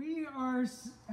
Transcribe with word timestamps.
We 0.00 0.26
are 0.34 0.64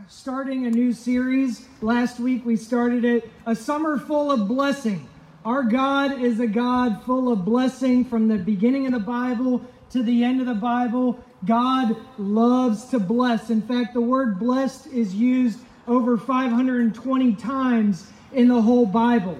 starting 0.07 0.65
a 0.65 0.69
new 0.69 0.93
series. 0.93 1.67
Last 1.81 2.21
week 2.21 2.45
we 2.45 2.55
started 2.55 3.03
it, 3.03 3.29
A 3.45 3.53
Summer 3.53 3.99
Full 3.99 4.31
of 4.31 4.47
Blessing. 4.47 5.09
Our 5.43 5.63
God 5.63 6.21
is 6.21 6.39
a 6.39 6.47
God 6.47 7.03
full 7.03 7.29
of 7.29 7.43
blessing 7.43 8.05
from 8.05 8.29
the 8.29 8.37
beginning 8.37 8.85
of 8.85 8.93
the 8.93 8.99
Bible 8.99 9.61
to 9.89 10.03
the 10.03 10.23
end 10.23 10.39
of 10.39 10.47
the 10.47 10.53
Bible. 10.53 11.21
God 11.43 11.97
loves 12.17 12.85
to 12.85 12.97
bless. 12.97 13.49
In 13.49 13.61
fact, 13.61 13.93
the 13.93 13.99
word 13.99 14.39
blessed 14.39 14.87
is 14.87 15.13
used 15.13 15.59
over 15.85 16.17
520 16.17 17.35
times 17.35 18.09
in 18.31 18.47
the 18.47 18.61
whole 18.61 18.85
Bible. 18.85 19.37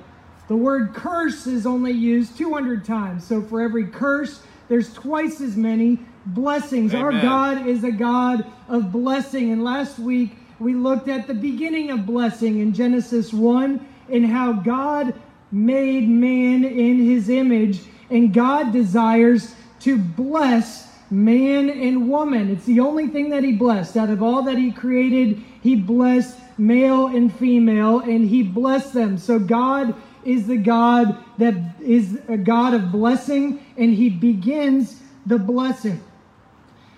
The 0.50 0.58
word 0.58 0.94
curse 0.94 1.48
is 1.48 1.66
only 1.66 1.94
used 1.94 2.38
200 2.38 2.84
times. 2.84 3.26
So 3.26 3.42
for 3.42 3.62
every 3.62 3.88
curse, 3.88 4.42
there's 4.68 4.94
twice 4.94 5.40
as 5.40 5.56
many 5.56 6.00
blessings. 6.34 6.94
Our 6.94 7.12
God 7.12 7.68
is 7.68 7.84
a 7.84 7.92
God 7.92 8.46
of 8.68 8.92
blessing. 8.92 9.52
And 9.52 9.64
last 9.64 10.00
week 10.00 10.32
we 10.60 10.74
looked 10.74 11.08
at 11.08 11.28
the 11.28 11.34
beginning 11.34 11.92
of 11.92 12.06
blessing 12.06 12.60
in 12.60 12.74
Genesis 12.74 13.34
1 13.34 13.86
and 14.10 14.26
how 14.26 14.54
God 14.54 15.14
made 15.52 16.08
man 16.08 16.66
in 16.66 17.00
his 17.00 17.30
image 17.30 17.82
and 18.10 18.34
God 18.34 18.72
desires 18.72 19.56
to 19.82 19.98
bless 19.98 20.88
man 21.10 21.70
and 21.70 22.10
woman. 22.10 22.50
It's 22.52 22.66
the 22.66 22.80
only 22.80 23.08
thing 23.08 23.30
that 23.30 23.44
he 23.44 23.54
blessed. 23.54 23.96
Out 23.96 24.10
of 24.10 24.22
all 24.22 24.44
that 24.44 24.58
he 24.58 24.72
created, 24.72 25.42
he 25.62 25.76
blessed 25.76 26.38
male 26.58 27.08
and 27.08 27.34
female 27.34 28.00
and 28.00 28.28
he 28.28 28.44
blessed 28.44 28.94
them. 28.94 29.18
So 29.18 29.40
God 29.40 29.96
is 30.26 30.48
the 30.48 30.58
God 30.58 31.24
that 31.38 31.56
is 31.82 32.20
a 32.28 32.38
God 32.38 32.74
of 32.74 32.92
blessing 32.92 33.64
and 33.78 33.94
he 33.94 34.10
begins 34.10 35.00
the 35.26 35.38
blessing. 35.38 36.02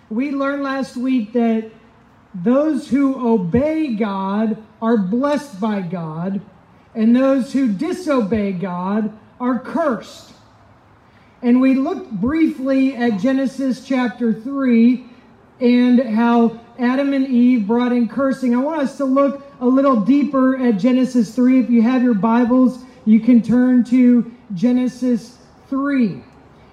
We 0.09 0.31
learned 0.31 0.63
last 0.63 0.98
week 0.98 1.34
that 1.34 1.72
those 2.34 2.90
who 2.90 3.27
obey 3.27 3.95
God 3.95 4.62
are 4.81 4.98
blessed 4.98 5.59
by 5.59 5.81
God, 5.81 6.42
and 6.95 7.16
those 7.16 7.53
who 7.53 7.72
disobey 7.72 8.53
God 8.53 9.17
are 9.39 9.59
cursed. 9.59 10.33
And 11.42 11.61
we 11.61 11.75
looked 11.75 12.11
briefly 12.11 12.95
at 12.95 13.20
Genesis 13.20 13.86
chapter 13.86 14.33
3 14.33 15.06
and 15.61 16.00
how 16.00 16.59
Adam 16.78 17.14
and 17.14 17.28
Eve 17.28 17.67
brought 17.67 17.92
in 17.92 18.08
cursing. 18.08 18.55
I 18.55 18.59
want 18.59 18.81
us 18.81 18.98
to 18.98 19.05
look 19.05 19.44
a 19.61 19.66
little 19.66 20.02
deeper 20.02 20.58
at 20.58 20.78
Genesis 20.78 21.33
3. 21.36 21.59
If 21.59 21.70
you 21.70 21.81
have 21.81 22.02
your 22.02 22.14
Bibles, 22.14 22.83
you 23.05 23.20
can 23.20 23.42
turn 23.42 23.83
to 23.86 24.31
Genesis 24.53 25.38
3. 25.70 26.23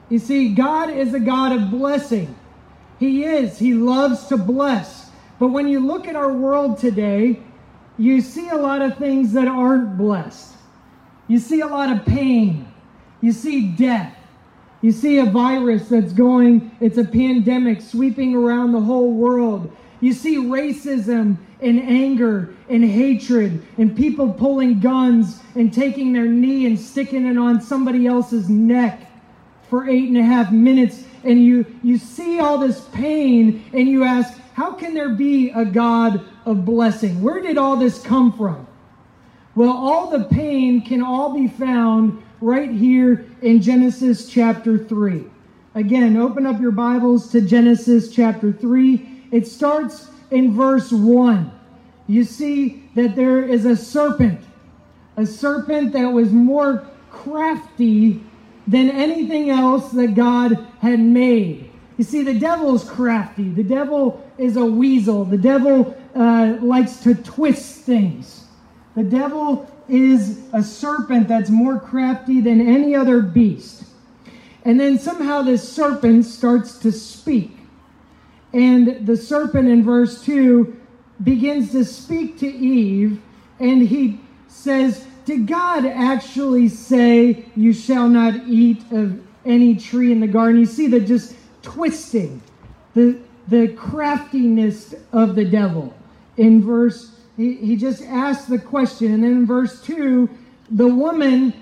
You 0.08 0.18
see, 0.18 0.54
God 0.54 0.90
is 0.90 1.14
a 1.14 1.20
God 1.20 1.52
of 1.52 1.70
blessing. 1.70 2.34
He 2.98 3.24
is. 3.24 3.58
He 3.58 3.74
loves 3.74 4.26
to 4.26 4.36
bless. 4.36 5.10
But 5.38 5.48
when 5.48 5.68
you 5.68 5.80
look 5.80 6.08
at 6.08 6.16
our 6.16 6.32
world 6.32 6.78
today, 6.78 7.40
you 7.98 8.20
see 8.20 8.48
a 8.48 8.56
lot 8.56 8.82
of 8.82 8.96
things 8.96 9.32
that 9.32 9.48
aren't 9.48 9.96
blessed. 9.96 10.54
You 11.28 11.38
see 11.38 11.60
a 11.60 11.66
lot 11.66 11.94
of 11.94 12.06
pain. 12.06 12.72
You 13.20 13.32
see 13.32 13.68
death. 13.68 14.16
You 14.82 14.92
see 14.92 15.18
a 15.18 15.24
virus 15.24 15.88
that's 15.88 16.12
going, 16.12 16.70
it's 16.80 16.98
a 16.98 17.04
pandemic 17.04 17.80
sweeping 17.80 18.36
around 18.36 18.72
the 18.72 18.80
whole 18.80 19.12
world. 19.12 19.74
You 20.00 20.12
see 20.12 20.36
racism 20.36 21.38
and 21.60 21.80
anger 21.80 22.54
and 22.68 22.84
hatred 22.84 23.62
and 23.78 23.96
people 23.96 24.32
pulling 24.32 24.78
guns 24.80 25.40
and 25.54 25.72
taking 25.72 26.12
their 26.12 26.26
knee 26.26 26.66
and 26.66 26.78
sticking 26.78 27.26
it 27.26 27.38
on 27.38 27.60
somebody 27.60 28.06
else's 28.06 28.48
neck 28.50 29.10
for 29.70 29.88
eight 29.88 30.08
and 30.08 30.18
a 30.18 30.22
half 30.22 30.52
minutes. 30.52 31.04
And 31.26 31.44
you, 31.44 31.66
you 31.82 31.98
see 31.98 32.38
all 32.38 32.56
this 32.56 32.80
pain 32.92 33.64
and 33.72 33.88
you 33.88 34.04
ask, 34.04 34.38
how 34.54 34.72
can 34.72 34.94
there 34.94 35.10
be 35.10 35.50
a 35.50 35.64
God 35.64 36.24
of 36.46 36.64
blessing? 36.64 37.20
Where 37.20 37.40
did 37.40 37.58
all 37.58 37.76
this 37.76 38.00
come 38.00 38.32
from? 38.32 38.66
Well, 39.56 39.72
all 39.72 40.08
the 40.08 40.24
pain 40.24 40.82
can 40.82 41.02
all 41.02 41.34
be 41.34 41.48
found 41.48 42.22
right 42.40 42.70
here 42.70 43.26
in 43.42 43.60
Genesis 43.60 44.28
chapter 44.28 44.78
3. 44.78 45.24
Again, 45.74 46.16
open 46.16 46.46
up 46.46 46.60
your 46.60 46.70
Bibles 46.70 47.30
to 47.32 47.40
Genesis 47.40 48.14
chapter 48.14 48.52
3. 48.52 49.28
It 49.32 49.46
starts 49.46 50.08
in 50.30 50.54
verse 50.54 50.92
1. 50.92 51.50
You 52.06 52.24
see 52.24 52.88
that 52.94 53.16
there 53.16 53.42
is 53.42 53.64
a 53.64 53.76
serpent, 53.76 54.40
a 55.16 55.26
serpent 55.26 55.92
that 55.92 56.06
was 56.06 56.30
more 56.30 56.86
crafty 57.10 58.22
than 58.66 58.90
anything 58.90 59.50
else 59.50 59.90
that 59.92 60.14
God 60.14 60.66
had 60.80 61.00
made. 61.00 61.70
You 61.98 62.04
see, 62.04 62.22
the 62.22 62.38
devil's 62.38 62.88
crafty. 62.88 63.48
The 63.48 63.62
devil 63.62 64.22
is 64.38 64.56
a 64.56 64.64
weasel. 64.64 65.24
The 65.24 65.38
devil 65.38 65.96
uh, 66.14 66.58
likes 66.60 66.98
to 66.98 67.14
twist 67.14 67.82
things. 67.82 68.44
The 68.94 69.04
devil 69.04 69.70
is 69.88 70.40
a 70.52 70.62
serpent 70.62 71.28
that's 71.28 71.50
more 71.50 71.78
crafty 71.78 72.40
than 72.40 72.60
any 72.60 72.94
other 72.94 73.20
beast. 73.22 73.84
And 74.64 74.80
then 74.80 74.98
somehow 74.98 75.42
this 75.42 75.66
serpent 75.66 76.24
starts 76.24 76.78
to 76.80 76.90
speak. 76.90 77.56
And 78.52 79.06
the 79.06 79.16
serpent 79.16 79.68
in 79.68 79.84
verse 79.84 80.24
2 80.24 80.76
begins 81.22 81.72
to 81.72 81.84
speak 81.84 82.38
to 82.38 82.46
Eve, 82.46 83.20
and 83.58 83.82
he 83.82 84.20
says, 84.48 85.06
Did 85.26 85.46
God 85.46 85.84
actually 85.84 86.68
say, 86.68 87.44
You 87.54 87.72
shall 87.72 88.08
not 88.08 88.34
eat 88.46 88.80
of 88.92 89.20
any 89.44 89.76
tree 89.76 90.12
in 90.12 90.20
the 90.20 90.26
garden? 90.26 90.60
You 90.60 90.66
see 90.66 90.86
the 90.86 91.00
just 91.00 91.34
twisting, 91.62 92.40
the, 92.94 93.18
the 93.48 93.68
craftiness 93.68 94.94
of 95.12 95.34
the 95.34 95.44
devil. 95.44 95.92
In 96.36 96.62
verse 96.62 97.16
he, 97.36 97.54
he 97.56 97.76
just 97.76 98.02
asked 98.02 98.48
the 98.48 98.58
question. 98.58 99.12
And 99.12 99.22
then 99.22 99.32
in 99.32 99.46
verse 99.46 99.82
2, 99.82 100.28
the 100.70 100.86
woman, 100.86 101.52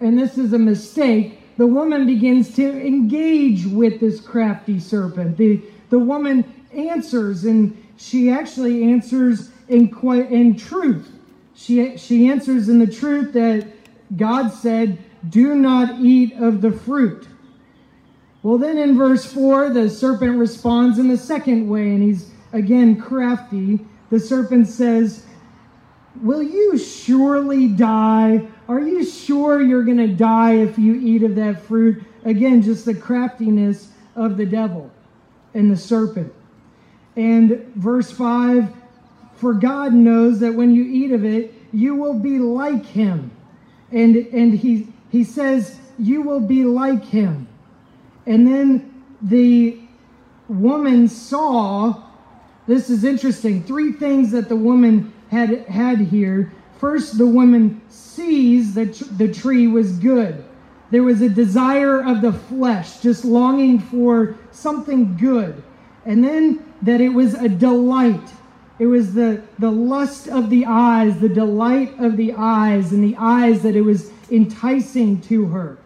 and 0.00 0.18
this 0.18 0.36
is 0.36 0.52
a 0.52 0.58
mistake, 0.58 1.40
the 1.56 1.66
woman 1.66 2.06
begins 2.06 2.54
to 2.56 2.86
engage 2.86 3.64
with 3.64 4.00
this 4.00 4.20
crafty 4.20 4.80
serpent. 4.80 5.36
The, 5.36 5.62
the 5.90 5.98
woman 5.98 6.44
answers, 6.72 7.44
and 7.44 7.80
she 7.96 8.30
actually 8.30 8.82
answers 8.82 9.50
in, 9.68 9.88
in 10.30 10.56
truth. 10.56 11.12
She, 11.54 11.96
she 11.96 12.28
answers 12.28 12.68
in 12.68 12.78
the 12.78 12.86
truth 12.86 13.32
that 13.32 13.66
God 14.16 14.48
said, 14.48 14.98
Do 15.28 15.54
not 15.54 16.00
eat 16.00 16.34
of 16.34 16.60
the 16.60 16.72
fruit. 16.72 17.28
Well, 18.42 18.58
then 18.58 18.76
in 18.76 18.96
verse 18.96 19.24
4, 19.24 19.70
the 19.70 19.88
serpent 19.88 20.36
responds 20.36 20.98
in 20.98 21.08
the 21.08 21.16
second 21.16 21.68
way, 21.68 21.88
and 21.90 22.02
he's 22.02 22.30
again 22.52 23.00
crafty 23.00 23.80
the 24.14 24.20
serpent 24.20 24.68
says, 24.68 25.24
Will 26.22 26.40
you 26.40 26.78
surely 26.78 27.66
die? 27.66 28.46
Are 28.68 28.78
you 28.78 29.04
sure 29.04 29.60
you're 29.60 29.82
going 29.82 29.96
to 29.98 30.06
die 30.06 30.54
if 30.54 30.78
you 30.78 30.94
eat 30.94 31.24
of 31.24 31.34
that 31.34 31.62
fruit? 31.62 32.04
Again, 32.24 32.62
just 32.62 32.84
the 32.84 32.94
craftiness 32.94 33.88
of 34.14 34.36
the 34.36 34.46
devil 34.46 34.88
and 35.54 35.68
the 35.68 35.76
serpent. 35.76 36.32
And 37.16 37.72
verse 37.74 38.12
5 38.12 38.72
For 39.36 39.54
God 39.54 39.92
knows 39.92 40.40
that 40.40 40.54
when 40.54 40.74
you 40.74 40.84
eat 40.84 41.12
of 41.12 41.24
it, 41.24 41.52
you 41.72 41.94
will 41.94 42.18
be 42.18 42.38
like 42.38 42.86
him. 42.86 43.30
And, 43.90 44.16
and 44.16 44.54
he, 44.54 44.88
he 45.10 45.24
says, 45.24 45.78
You 45.98 46.22
will 46.22 46.40
be 46.40 46.64
like 46.64 47.04
him. 47.04 47.48
And 48.26 48.46
then 48.46 49.04
the 49.20 49.78
woman 50.48 51.08
saw 51.08 52.02
this 52.66 52.88
is 52.88 53.04
interesting. 53.04 53.62
Three 53.62 53.92
things 53.92 54.30
that 54.32 54.48
the 54.48 54.56
woman 54.56 55.12
had 55.30 55.66
had 55.66 55.98
here. 55.98 56.52
First, 56.78 57.18
the 57.18 57.26
woman 57.26 57.80
sees 57.88 58.74
that 58.74 58.94
the 59.18 59.32
tree 59.32 59.66
was 59.66 59.92
good. 59.98 60.44
There 60.90 61.02
was 61.02 61.22
a 61.22 61.28
desire 61.28 62.02
of 62.02 62.20
the 62.20 62.32
flesh, 62.32 63.00
just 63.00 63.24
longing 63.24 63.78
for 63.78 64.36
something 64.50 65.16
good. 65.16 65.62
And 66.06 66.22
then 66.22 66.64
that 66.82 67.00
it 67.00 67.08
was 67.08 67.34
a 67.34 67.48
delight. 67.48 68.30
It 68.84 68.88
was 68.88 69.14
the, 69.14 69.40
the 69.58 69.70
lust 69.70 70.28
of 70.28 70.50
the 70.50 70.66
eyes, 70.66 71.18
the 71.18 71.28
delight 71.30 71.98
of 71.98 72.18
the 72.18 72.34
eyes, 72.34 72.92
and 72.92 73.02
the 73.02 73.16
eyes 73.18 73.62
that 73.62 73.74
it 73.74 73.80
was 73.80 74.10
enticing 74.30 75.22
to 75.22 75.46
her. 75.46 75.78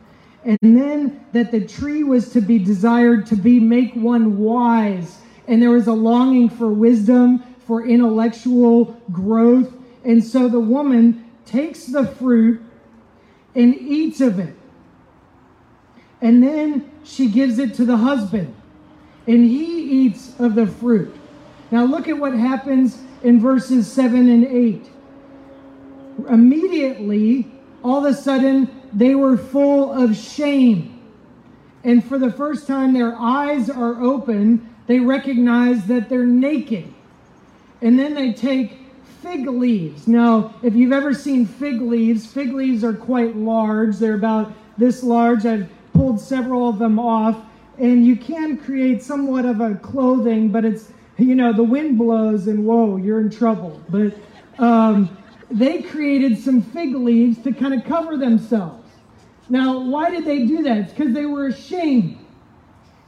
And 0.45 0.59
then 0.61 1.25
that 1.31 1.53
the 1.53 1.65
tree 1.65 2.03
was 2.03 2.33
to 2.33 2.41
be 2.41 2.59
desired 2.59 3.25
to 3.27 3.37
be 3.37 3.61
make 3.61 3.95
one 3.95 4.39
wise 4.39 5.19
and 5.47 5.63
there 5.63 5.71
was 5.71 5.87
a 5.87 5.93
longing 5.93 6.49
for 6.49 6.69
wisdom, 6.69 7.39
for 7.67 7.87
intellectual 7.87 9.01
growth. 9.13 9.73
And 10.05 10.23
so 10.23 10.49
the 10.49 10.59
woman 10.59 11.25
takes 11.47 11.87
the 11.87 12.05
fruit 12.05 12.61
and 13.55 13.77
eats 13.77 14.21
of 14.21 14.41
it. 14.41 14.57
And 16.21 16.43
then 16.43 16.91
she 17.05 17.29
gives 17.29 17.61
it 17.61 17.75
to 17.75 17.85
the 17.85 17.97
husband, 17.97 18.53
and 19.29 19.45
he 19.45 20.07
eats 20.07 20.35
of 20.41 20.57
the 20.57 20.67
fruit. 20.67 21.15
Now 21.71 21.85
look 21.85 22.09
at 22.09 22.19
what 22.19 22.33
happens 22.33 22.99
in 23.23 23.41
verses 23.41 23.91
7 23.91 24.29
and 24.29 24.45
8. 24.47 24.91
Immediately, 26.29 27.51
all 27.83 28.05
of 28.05 28.13
a 28.13 28.17
sudden, 28.17 28.69
they 28.93 29.15
were 29.15 29.37
full 29.37 29.93
of 29.93 30.17
shame. 30.17 31.01
And 31.85 32.05
for 32.05 32.19
the 32.19 32.33
first 32.33 32.67
time, 32.67 32.93
their 32.93 33.15
eyes 33.17 33.71
are 33.71 34.03
open 34.03 34.69
they 34.89 34.99
recognize 35.01 35.87
that 35.87 36.09
they're 36.09 36.27
naked. 36.27 36.93
and 37.81 37.97
then 37.97 38.15
they 38.15 38.33
take 38.33 38.77
fig 39.23 39.47
leaves. 39.47 40.09
Now, 40.09 40.53
if 40.65 40.75
you've 40.75 40.93
ever 40.93 41.15
seen 41.15 41.47
fig 41.47 41.81
leaves, 41.81 42.27
fig 42.27 42.53
leaves 42.53 42.83
are 42.83 42.93
quite 42.93 43.37
large. 43.37 43.99
They're 43.99 44.15
about 44.15 44.53
this 44.77 45.05
large. 45.05 45.47
I've 45.47 45.69
pulled 45.93 46.21
several 46.21 46.69
of 46.69 46.81
them 46.81 46.99
off, 46.99 47.37
and 47.79 48.05
you 48.05 48.17
can 48.17 48.57
create 48.57 49.01
somewhat 49.01 49.45
of 49.45 49.61
a 49.61 49.77
clothing, 49.77 50.49
but 50.49 50.65
it's, 50.65 50.91
you 51.19 51.35
know, 51.35 51.53
the 51.53 51.65
wind 51.65 51.99
blows 51.99 52.47
and 52.47 52.65
whoa, 52.65 52.97
you're 52.97 53.21
in 53.21 53.31
trouble. 53.31 53.81
But 53.89 54.15
um, 54.59 55.17
they 55.51 55.83
created 55.83 56.39
some 56.39 56.63
fig 56.63 56.95
leaves 56.95 57.39
to 57.43 57.53
kind 57.53 57.75
of 57.75 57.85
cover 57.85 58.17
themselves. 58.17 58.89
Now, 59.49 59.79
why 59.79 60.11
did 60.11 60.25
they 60.25 60.47
do 60.47 60.63
that? 60.63 60.79
It's 60.79 60.93
because 60.93 61.13
they 61.13 61.27
were 61.27 61.49
ashamed. 61.49 62.19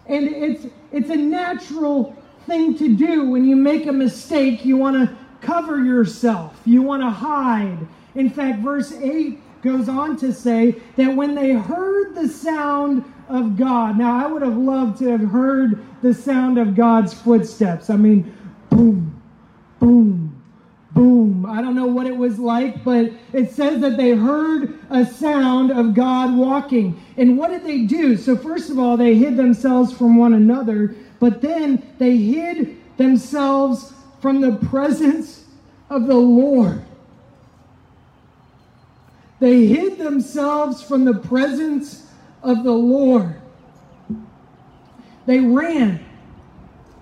And 0.07 0.27
it's, 0.27 0.67
it's 0.91 1.11
a 1.11 1.17
natural 1.17 2.17
thing 2.47 2.77
to 2.79 2.97
do 2.97 3.29
when 3.31 3.45
you 3.45 3.55
make 3.55 3.87
a 3.87 3.93
mistake. 3.93 4.65
You 4.65 4.77
want 4.77 4.97
to 4.97 5.17
cover 5.41 5.83
yourself, 5.83 6.61
you 6.65 6.83
want 6.83 7.03
to 7.03 7.11
hide. 7.11 7.79
In 8.15 8.29
fact, 8.29 8.61
verse 8.61 8.93
8 8.93 9.63
goes 9.63 9.89
on 9.89 10.17
to 10.19 10.33
say 10.33 10.77
that 10.97 11.15
when 11.15 11.35
they 11.35 11.53
heard 11.53 12.15
the 12.15 12.29
sound 12.29 13.05
of 13.31 13.57
God, 13.57 13.97
now 13.97 14.25
I 14.25 14.27
would 14.27 14.43
have 14.43 14.57
loved 14.57 14.99
to 14.99 15.09
have 15.09 15.21
heard 15.21 15.85
the 16.03 16.13
sound 16.13 16.59
of 16.59 16.75
God's 16.75 17.15
footsteps. 17.15 17.89
I 17.89 17.97
mean, 17.97 18.37
boom, 18.71 19.23
boom, 19.79 20.43
boom. 20.93 21.47
I 21.47 21.63
don't 21.63 21.77
know 21.77 21.87
what 21.87 22.07
it 22.07 22.17
was 22.17 22.41
like, 22.41 22.83
but 22.83 23.13
it 23.33 23.53
says 23.53 23.81
that 23.83 23.97
they 23.97 24.11
heard 24.11 24.79
a 24.91 25.07
sound 25.07 25.71
of 25.71 25.95
God 25.95 26.37
walking. 26.37 27.01
And 27.17 27.39
what 27.39 27.51
did 27.51 27.63
they 27.65 27.83
do? 27.83 28.17
So, 28.17 28.37
first 28.37 28.69
of 28.69 28.79
all, 28.79 28.97
they 28.97 29.15
hid 29.15 29.37
themselves 29.37 29.93
from 29.93 30.17
one 30.17 30.35
another, 30.35 30.97
but 31.21 31.41
then 31.41 31.95
they 31.99 32.17
hid 32.17 32.79
themselves 32.97 33.93
from 34.21 34.41
the 34.41 34.57
presence 34.57 35.45
of 35.89 36.09
the 36.09 36.15
Lord. 36.15 36.85
They 39.39 39.67
hid 39.67 39.99
themselves 39.99 40.83
from 40.83 41.05
the 41.05 41.15
presence 41.15 42.10
of 42.43 42.65
the 42.65 42.73
Lord. 42.73 43.41
They 45.27 45.41
ran. 45.41 46.05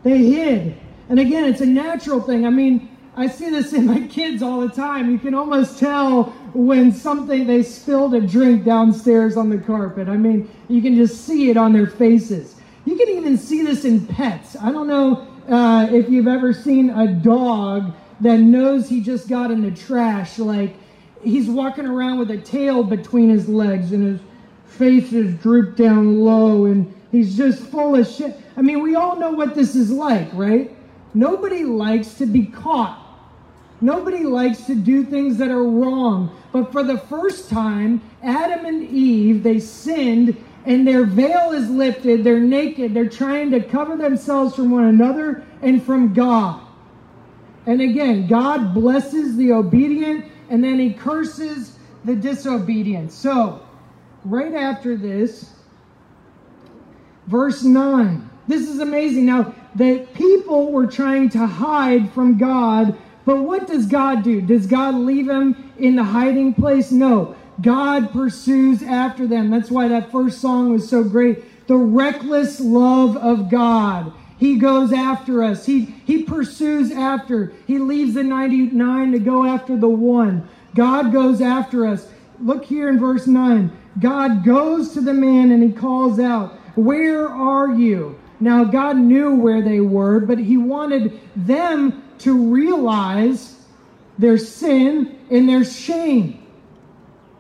They 0.03 0.19
hid. 0.19 0.77
And 1.09 1.19
again, 1.19 1.45
it's 1.45 1.61
a 1.61 1.67
natural 1.67 2.21
thing. 2.21 2.47
I 2.47 2.51
mean, 2.51 2.89
I 3.17 3.27
see 3.27 3.51
this 3.51 3.73
in 3.73 3.87
my 3.87 4.07
kids 4.07 4.43
all 4.43 4.61
the 4.61 4.69
time. 4.69 5.11
You 5.11 5.19
can 5.19 5.35
almost 5.35 5.79
tell 5.79 6.25
when 6.55 6.93
something, 6.93 7.47
they 7.47 7.63
spilled 7.63 8.15
a 8.15 8.21
drink 8.21 8.65
downstairs 8.65 9.37
on 9.37 9.49
the 9.49 9.59
carpet. 9.59 10.09
I 10.09 10.17
mean, 10.17 10.51
you 10.69 10.81
can 10.83 10.95
just 10.95 11.25
see 11.25 11.51
it 11.51 11.57
on 11.57 11.73
their 11.73 11.87
faces. 11.87 12.57
You 12.85 12.97
can 12.97 13.09
even 13.09 13.37
see 13.37 13.63
this 13.63 13.85
in 13.85 14.07
pets. 14.07 14.57
I 14.61 14.71
don't 14.71 14.87
know 14.87 15.27
uh, 15.49 15.89
if 15.91 16.09
you've 16.09 16.29
ever 16.29 16.53
seen 16.53 16.91
a 16.91 17.07
dog 17.07 17.93
that 18.21 18.39
knows 18.39 18.89
he 18.89 19.01
just 19.01 19.29
got 19.29 19.51
in 19.51 19.63
the 19.63 19.71
trash, 19.71 20.39
like 20.39 20.75
he's 21.23 21.49
walking 21.49 21.87
around 21.87 22.19
with 22.19 22.31
a 22.31 22.39
tail 22.39 22.83
between 22.83 23.31
his 23.31 23.49
legs 23.49 23.93
and 23.93 24.05
his 24.05 24.21
face 24.69 25.11
droop 25.11 25.77
down 25.77 26.21
low 26.21 26.67
and 26.67 26.95
he's 27.11 27.37
just 27.37 27.63
full 27.65 27.97
of 27.97 28.07
shit. 28.07 28.37
I 28.57 28.63
mean, 28.63 28.83
we 28.83 28.95
all 28.95 29.17
know 29.17 29.31
what 29.31 29.55
this 29.55 29.75
is 29.75 29.91
like, 29.91 30.29
right? 30.33 30.75
Nobody 31.15 31.65
likes 31.65 32.15
to 32.15 32.27
be 32.27 32.47
caught. 32.47 33.05
Nobody 33.81 34.25
likes 34.25 34.63
to 34.67 34.75
do 34.75 35.05
things 35.05 35.37
that 35.39 35.51
are 35.51 35.63
wrong. 35.63 36.37
But 36.53 36.73
for 36.73 36.83
the 36.83 36.99
first 36.99 37.49
time, 37.49 38.01
Adam 38.23 38.67
and 38.67 38.89
Eve, 38.89 39.43
they 39.43 39.61
sinned 39.61 40.37
and 40.65 40.87
their 40.87 41.05
veil 41.05 41.53
is 41.53 41.71
lifted. 41.71 42.25
They're 42.25 42.41
naked. 42.41 42.93
They're 42.93 43.09
trying 43.09 43.51
to 43.53 43.61
cover 43.61 43.97
themselves 43.97 44.55
from 44.55 44.71
one 44.71 44.85
another 44.85 45.45
and 45.63 45.83
from 45.83 46.13
God. 46.13 46.61
And 47.67 47.81
again, 47.81 48.27
God 48.27 48.75
blesses 48.75 49.37
the 49.37 49.53
obedient 49.53 50.25
and 50.51 50.63
then 50.63 50.79
he 50.79 50.93
curses 50.93 51.79
the 52.05 52.17
disobedient. 52.17 53.13
So, 53.13 53.63
right 54.25 54.55
after 54.55 54.97
this, 54.97 55.53
verse 57.27 57.63
9. 57.63 58.29
This 58.47 58.69
is 58.69 58.79
amazing. 58.79 59.27
Now, 59.27 59.55
the 59.75 60.07
people 60.15 60.73
were 60.73 60.87
trying 60.87 61.29
to 61.31 61.47
hide 61.47 62.11
from 62.13 62.39
God, 62.39 62.97
but 63.25 63.43
what 63.43 63.67
does 63.67 63.87
God 63.87 64.23
do? 64.25 64.41
Does 64.41 64.67
God 64.67 64.95
leave 64.95 65.27
them 65.27 65.73
in 65.79 65.97
the 65.97 66.05
hiding 66.05 66.55
place? 66.55 66.91
No. 66.91 67.37
God 67.61 68.13
pursues 68.13 68.83
after 68.83 69.27
them. 69.27 69.51
That's 69.51 69.71
why 69.71 69.89
that 69.89 70.11
first 70.11 70.41
song 70.41 70.73
was 70.73 70.89
so 70.89 71.05
great. 71.05 71.67
The 71.67 71.77
reckless 71.77 72.61
love 72.61 73.17
of 73.17 73.51
God. 73.51 74.13
He 74.39 74.57
goes 74.57 74.93
after 74.93 75.43
us. 75.43 75.67
He, 75.67 75.81
he 76.07 76.23
pursues 76.23 76.93
after. 76.93 77.53
He 77.67 77.79
leaves 77.79 78.15
the 78.15 78.23
99 78.23 79.13
to 79.13 79.19
go 79.19 79.45
after 79.45 79.77
the 79.77 79.89
one. 79.89 80.49
God 80.75 81.13
goes 81.13 81.41
after 81.41 81.87
us. 81.87 82.09
Look 82.41 82.65
here 82.65 82.89
in 82.89 83.01
verse 83.01 83.27
9. 83.27 83.77
God 84.01 84.45
goes 84.45 84.93
to 84.95 85.01
the 85.01 85.15
man 85.15 85.51
and 85.51 85.63
he 85.63 85.73
calls 85.73 86.21
out, 86.21 86.55
Where 86.77 87.29
are 87.29 87.73
you? 87.73 88.19
Now, 88.41 88.65
God 88.65 88.97
knew 88.97 89.35
where 89.35 89.63
they 89.63 89.81
were, 89.81 90.21
but 90.21 90.39
he 90.39 90.57
wanted 90.57 91.21
them 91.35 92.05
to 92.19 92.53
realize 92.53 93.57
their 94.17 94.39
sin 94.39 95.19
and 95.31 95.49
their 95.49 95.65
shame. 95.65 96.45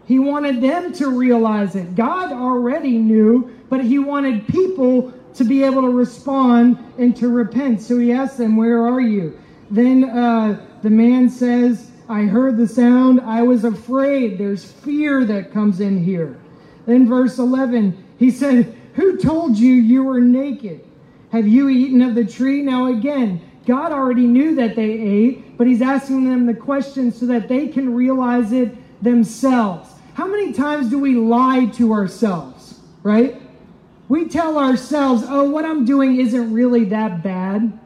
He 0.06 0.18
wanted 0.18 0.60
them 0.60 0.92
to 0.94 1.10
realize 1.10 1.76
it. 1.76 1.94
God 1.94 2.32
already 2.32 2.98
knew, 2.98 3.54
but 3.68 3.84
he 3.84 3.98
wanted 3.98 4.46
people 4.48 5.12
to 5.34 5.44
be 5.44 5.62
able 5.62 5.82
to 5.82 5.90
respond 5.90 6.78
and 6.98 7.14
to 7.16 7.28
repent. 7.28 7.82
So 7.82 7.98
he 7.98 8.12
asked 8.12 8.38
them, 8.38 8.56
Where 8.56 8.86
are 8.86 9.00
you? 9.00 9.38
Then 9.70 10.04
uh, 10.04 10.64
the 10.82 10.90
man 10.90 11.28
says, 11.28 11.90
I 12.08 12.22
heard 12.22 12.56
the 12.56 12.66
sound. 12.66 13.20
I 13.20 13.42
was 13.42 13.64
afraid. 13.64 14.38
There's 14.38 14.64
fear 14.64 15.24
that 15.26 15.52
comes 15.52 15.80
in 15.80 16.02
here. 16.02 16.38
Then, 16.88 17.06
verse 17.06 17.36
11, 17.38 18.02
he 18.18 18.30
said, 18.30 18.74
Who 18.94 19.18
told 19.18 19.58
you 19.58 19.74
you 19.74 20.04
were 20.04 20.22
naked? 20.22 20.82
Have 21.32 21.46
you 21.46 21.68
eaten 21.68 22.00
of 22.00 22.14
the 22.14 22.24
tree? 22.24 22.62
Now, 22.62 22.86
again, 22.86 23.42
God 23.66 23.92
already 23.92 24.26
knew 24.26 24.54
that 24.54 24.74
they 24.74 24.92
ate, 24.92 25.58
but 25.58 25.66
he's 25.66 25.82
asking 25.82 26.24
them 26.24 26.46
the 26.46 26.54
question 26.54 27.12
so 27.12 27.26
that 27.26 27.46
they 27.46 27.68
can 27.68 27.94
realize 27.94 28.52
it 28.52 28.74
themselves. 29.02 29.90
How 30.14 30.26
many 30.26 30.54
times 30.54 30.88
do 30.88 30.98
we 30.98 31.14
lie 31.14 31.66
to 31.74 31.92
ourselves, 31.92 32.80
right? 33.02 33.38
We 34.08 34.26
tell 34.26 34.56
ourselves, 34.58 35.24
"Oh, 35.28 35.50
what 35.50 35.66
I'm 35.66 35.84
doing 35.84 36.16
isn't 36.16 36.54
really 36.54 36.84
that 36.86 37.22
bad." 37.22 37.78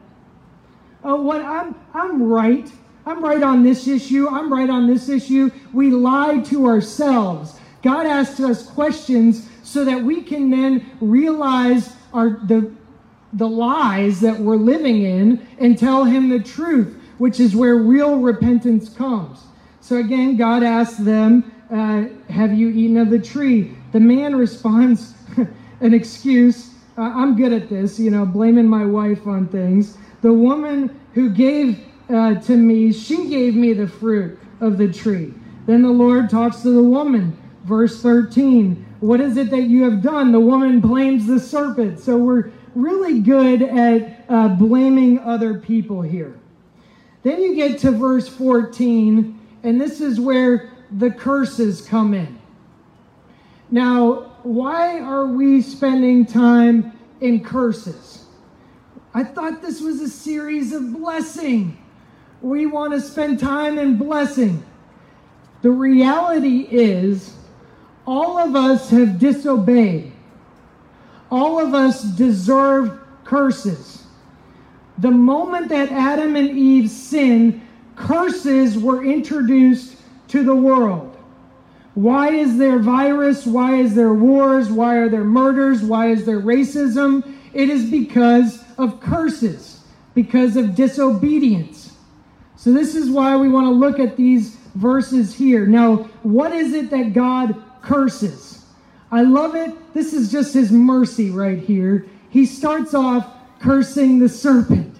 Oh, 1.03 1.21
what 1.21 1.41
I'm 1.41 1.75
I'm 1.93 2.23
right. 2.23 2.71
I'm 3.05 3.21
right 3.21 3.43
on 3.43 3.63
this 3.63 3.85
issue. 3.85 4.29
I'm 4.29 4.51
right 4.51 4.69
on 4.69 4.87
this 4.87 5.09
issue. 5.09 5.51
We 5.73 5.91
lie 5.91 6.39
to 6.45 6.67
ourselves. 6.67 7.59
God 7.83 8.07
asks 8.07 8.39
us 8.39 8.65
questions 8.65 9.47
so 9.61 9.85
that 9.85 10.01
we 10.01 10.21
can 10.21 10.49
then 10.49 10.89
realize 10.99 11.95
our 12.13 12.39
the 12.45 12.71
the 13.33 13.47
lies 13.47 14.19
that 14.21 14.39
we're 14.39 14.55
living 14.55 15.03
in 15.03 15.45
and 15.59 15.77
tell 15.77 16.03
him 16.03 16.29
the 16.29 16.39
truth, 16.39 16.95
which 17.17 17.39
is 17.39 17.55
where 17.55 17.77
real 17.77 18.17
repentance 18.19 18.89
comes. 18.89 19.39
So 19.81 19.97
again, 19.97 20.37
God 20.37 20.63
asks 20.63 20.97
them, 20.97 21.51
uh, 21.71 22.05
Have 22.31 22.53
you 22.53 22.69
eaten 22.69 22.97
of 22.97 23.09
the 23.09 23.19
tree? 23.19 23.75
The 23.91 23.99
man 23.99 24.35
responds, 24.45 25.15
An 25.81 25.93
excuse. 25.93 26.69
Uh, 26.97 27.01
I'm 27.01 27.35
good 27.35 27.51
at 27.51 27.69
this, 27.69 27.99
you 27.99 28.11
know, 28.11 28.25
blaming 28.25 28.67
my 28.67 28.85
wife 28.85 29.25
on 29.25 29.47
things. 29.47 29.97
The 30.21 30.31
woman 30.31 31.01
who 31.15 31.31
gave 31.31 31.83
uh, 32.09 32.35
to 32.35 32.55
me, 32.55 32.93
she 32.93 33.29
gave 33.29 33.55
me 33.55 33.73
the 33.73 33.87
fruit 33.87 34.39
of 34.61 34.77
the 34.77 34.91
tree. 34.91 35.33
Then 35.65 35.81
the 35.81 35.89
Lord 35.89 36.29
talks 36.29 36.61
to 36.61 36.69
the 36.69 36.83
woman. 36.83 37.37
Verse 37.63 38.01
13 38.01 38.85
What 38.99 39.21
is 39.21 39.37
it 39.37 39.49
that 39.51 39.63
you 39.63 39.83
have 39.83 40.01
done? 40.01 40.31
The 40.31 40.39
woman 40.39 40.79
blames 40.79 41.27
the 41.27 41.39
serpent. 41.39 41.99
So 41.99 42.17
we're 42.17 42.51
really 42.75 43.19
good 43.19 43.61
at 43.61 44.25
uh, 44.29 44.49
blaming 44.49 45.19
other 45.19 45.59
people 45.59 46.01
here. 46.01 46.39
Then 47.23 47.41
you 47.41 47.55
get 47.55 47.79
to 47.79 47.91
verse 47.91 48.27
14, 48.27 49.39
and 49.63 49.79
this 49.79 50.01
is 50.01 50.19
where 50.19 50.71
the 50.91 51.09
curses 51.09 51.81
come 51.81 52.13
in. 52.13 52.39
Now, 53.71 54.33
why 54.43 54.99
are 54.99 55.25
we 55.25 55.61
spending 55.61 56.25
time 56.25 56.91
in 57.21 57.43
curses? 57.43 58.25
I 59.13 59.23
thought 59.23 59.61
this 59.61 59.79
was 59.79 60.01
a 60.01 60.09
series 60.09 60.73
of 60.73 60.91
blessing. 60.91 61.77
We 62.41 62.65
want 62.65 62.93
to 62.93 62.99
spend 62.99 63.39
time 63.39 63.79
in 63.79 63.97
blessing. 63.97 64.65
The 65.61 65.71
reality 65.71 66.67
is, 66.69 67.33
all 68.05 68.37
of 68.37 68.55
us 68.55 68.89
have 68.89 69.19
disobeyed. 69.19 70.11
All 71.31 71.59
of 71.59 71.73
us 71.73 72.03
deserve 72.03 72.99
curses. 73.23 74.03
The 74.97 75.11
moment 75.11 75.69
that 75.69 75.91
Adam 75.91 76.35
and 76.35 76.49
Eve 76.51 76.89
sinned, 76.89 77.61
curses 77.95 78.77
were 78.77 79.03
introduced 79.03 79.97
to 80.29 80.43
the 80.43 80.55
world. 80.55 81.17
Why 81.95 82.31
is 82.31 82.57
there 82.57 82.79
virus? 82.79 83.45
Why 83.45 83.75
is 83.75 83.95
there 83.95 84.13
wars? 84.13 84.69
Why 84.69 84.97
are 84.97 85.09
there 85.09 85.23
murders? 85.23 85.83
Why 85.83 86.07
is 86.07 86.25
there 86.25 86.39
racism? 86.39 87.35
It 87.53 87.69
is 87.69 87.89
because 87.89 88.63
of 88.77 88.99
curses, 88.99 89.81
because 90.15 90.57
of 90.57 90.75
disobedience. 90.75 91.95
So, 92.55 92.71
this 92.71 92.95
is 92.95 93.09
why 93.09 93.35
we 93.35 93.49
want 93.49 93.67
to 93.67 93.71
look 93.71 93.99
at 93.99 94.15
these 94.15 94.55
verses 94.75 95.35
here. 95.35 95.67
Now, 95.67 95.97
what 96.23 96.53
is 96.53 96.73
it 96.73 96.89
that 96.89 97.13
God 97.13 97.61
curses? 97.83 98.65
I 99.11 99.21
love 99.21 99.53
it. 99.53 99.93
This 99.93 100.13
is 100.13 100.31
just 100.31 100.55
his 100.55 100.71
mercy 100.71 101.29
right 101.29 101.59
here. 101.59 102.07
He 102.31 102.47
starts 102.47 102.95
off 102.95 103.27
cursing 103.59 104.17
the 104.17 104.27
serpent. 104.27 104.97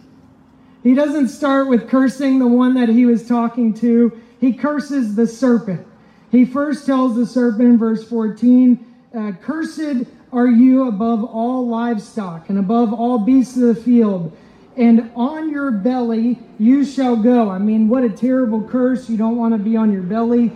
He 0.83 0.93
doesn't 0.93 1.29
start 1.29 1.67
with 1.67 1.89
cursing 1.89 2.37
the 2.37 2.47
one 2.47 2.75
that 2.75 2.89
he 2.89 3.07
was 3.07 3.27
talking 3.27 3.73
to, 3.75 4.21
he 4.39 4.53
curses 4.53 5.15
the 5.15 5.25
serpent. 5.25 5.87
He 6.29 6.45
first 6.45 6.85
tells 6.85 7.15
the 7.15 7.25
serpent 7.25 7.63
in 7.63 7.77
verse 7.77 8.07
14, 8.07 8.93
uh, 9.15 9.31
Cursed 9.41 10.05
are 10.31 10.47
you 10.47 10.87
above 10.87 11.23
all 11.23 11.67
livestock 11.67 12.49
and 12.49 12.59
above 12.59 12.93
all 12.93 13.17
beasts 13.17 13.55
of 13.55 13.63
the 13.63 13.75
field 13.75 14.35
and 14.75 15.11
on 15.15 15.51
your 15.51 15.71
belly 15.71 16.39
you 16.57 16.83
shall 16.85 17.15
go. 17.15 17.49
I 17.49 17.59
mean, 17.59 17.87
what 17.87 18.03
a 18.03 18.09
terrible 18.09 18.67
curse. 18.67 19.09
You 19.09 19.17
don't 19.17 19.37
want 19.37 19.53
to 19.53 19.57
be 19.57 19.75
on 19.75 19.91
your 19.91 20.01
belly. 20.01 20.51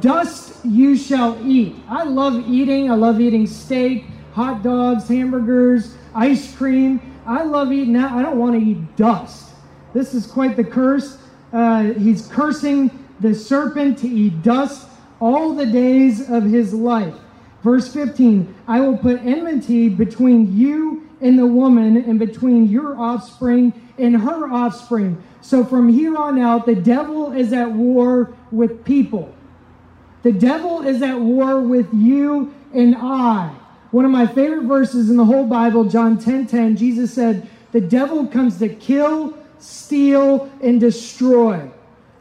Dust 0.00 0.64
you 0.64 0.96
shall 0.96 1.38
eat. 1.48 1.74
I 1.88 2.04
love 2.04 2.46
eating. 2.48 2.90
I 2.90 2.94
love 2.94 3.20
eating 3.20 3.46
steak, 3.46 4.04
hot 4.32 4.62
dogs, 4.62 5.08
hamburgers, 5.08 5.94
ice 6.14 6.54
cream. 6.54 7.00
I 7.26 7.42
love 7.42 7.72
eating 7.72 7.94
that. 7.94 8.12
I 8.12 8.20
don't 8.20 8.38
want 8.38 8.60
to 8.60 8.64
eat 8.64 8.96
dust. 8.96 9.50
This 9.94 10.12
is 10.12 10.26
quite 10.26 10.56
the 10.56 10.64
curse. 10.64 11.16
Uh, 11.52 11.94
he's 11.94 12.26
cursing 12.26 12.90
the 13.20 13.34
serpent 13.34 13.98
to 14.00 14.08
eat 14.08 14.42
dust 14.42 14.88
all 15.20 15.54
the 15.54 15.66
days 15.66 16.30
of 16.30 16.44
his 16.44 16.74
life. 16.74 17.14
Verse 17.62 17.92
15 17.92 18.54
I 18.68 18.80
will 18.80 18.96
put 18.96 19.20
enmity 19.22 19.88
between 19.88 20.56
you 20.56 21.08
and 21.20 21.38
the 21.38 21.46
woman 21.46 21.96
and 21.96 22.18
between 22.18 22.68
your 22.68 22.98
offspring 22.98 23.72
and 23.98 24.16
her 24.20 24.52
offspring. 24.52 25.22
So 25.40 25.64
from 25.64 25.88
here 25.88 26.16
on 26.16 26.38
out, 26.38 26.66
the 26.66 26.74
devil 26.74 27.32
is 27.32 27.52
at 27.52 27.70
war 27.70 28.34
with 28.52 28.84
people. 28.84 29.34
The 30.28 30.38
devil 30.38 30.82
is 30.82 31.00
at 31.00 31.18
war 31.18 31.58
with 31.58 31.88
you 31.94 32.52
and 32.74 32.94
I. 32.94 33.50
One 33.92 34.04
of 34.04 34.10
my 34.10 34.26
favorite 34.26 34.64
verses 34.64 35.08
in 35.08 35.16
the 35.16 35.24
whole 35.24 35.46
Bible, 35.46 35.84
John 35.84 36.18
10 36.18 36.46
10, 36.48 36.76
Jesus 36.76 37.14
said, 37.14 37.48
The 37.72 37.80
devil 37.80 38.26
comes 38.26 38.58
to 38.58 38.68
kill, 38.68 39.38
steal, 39.58 40.52
and 40.62 40.78
destroy. 40.78 41.70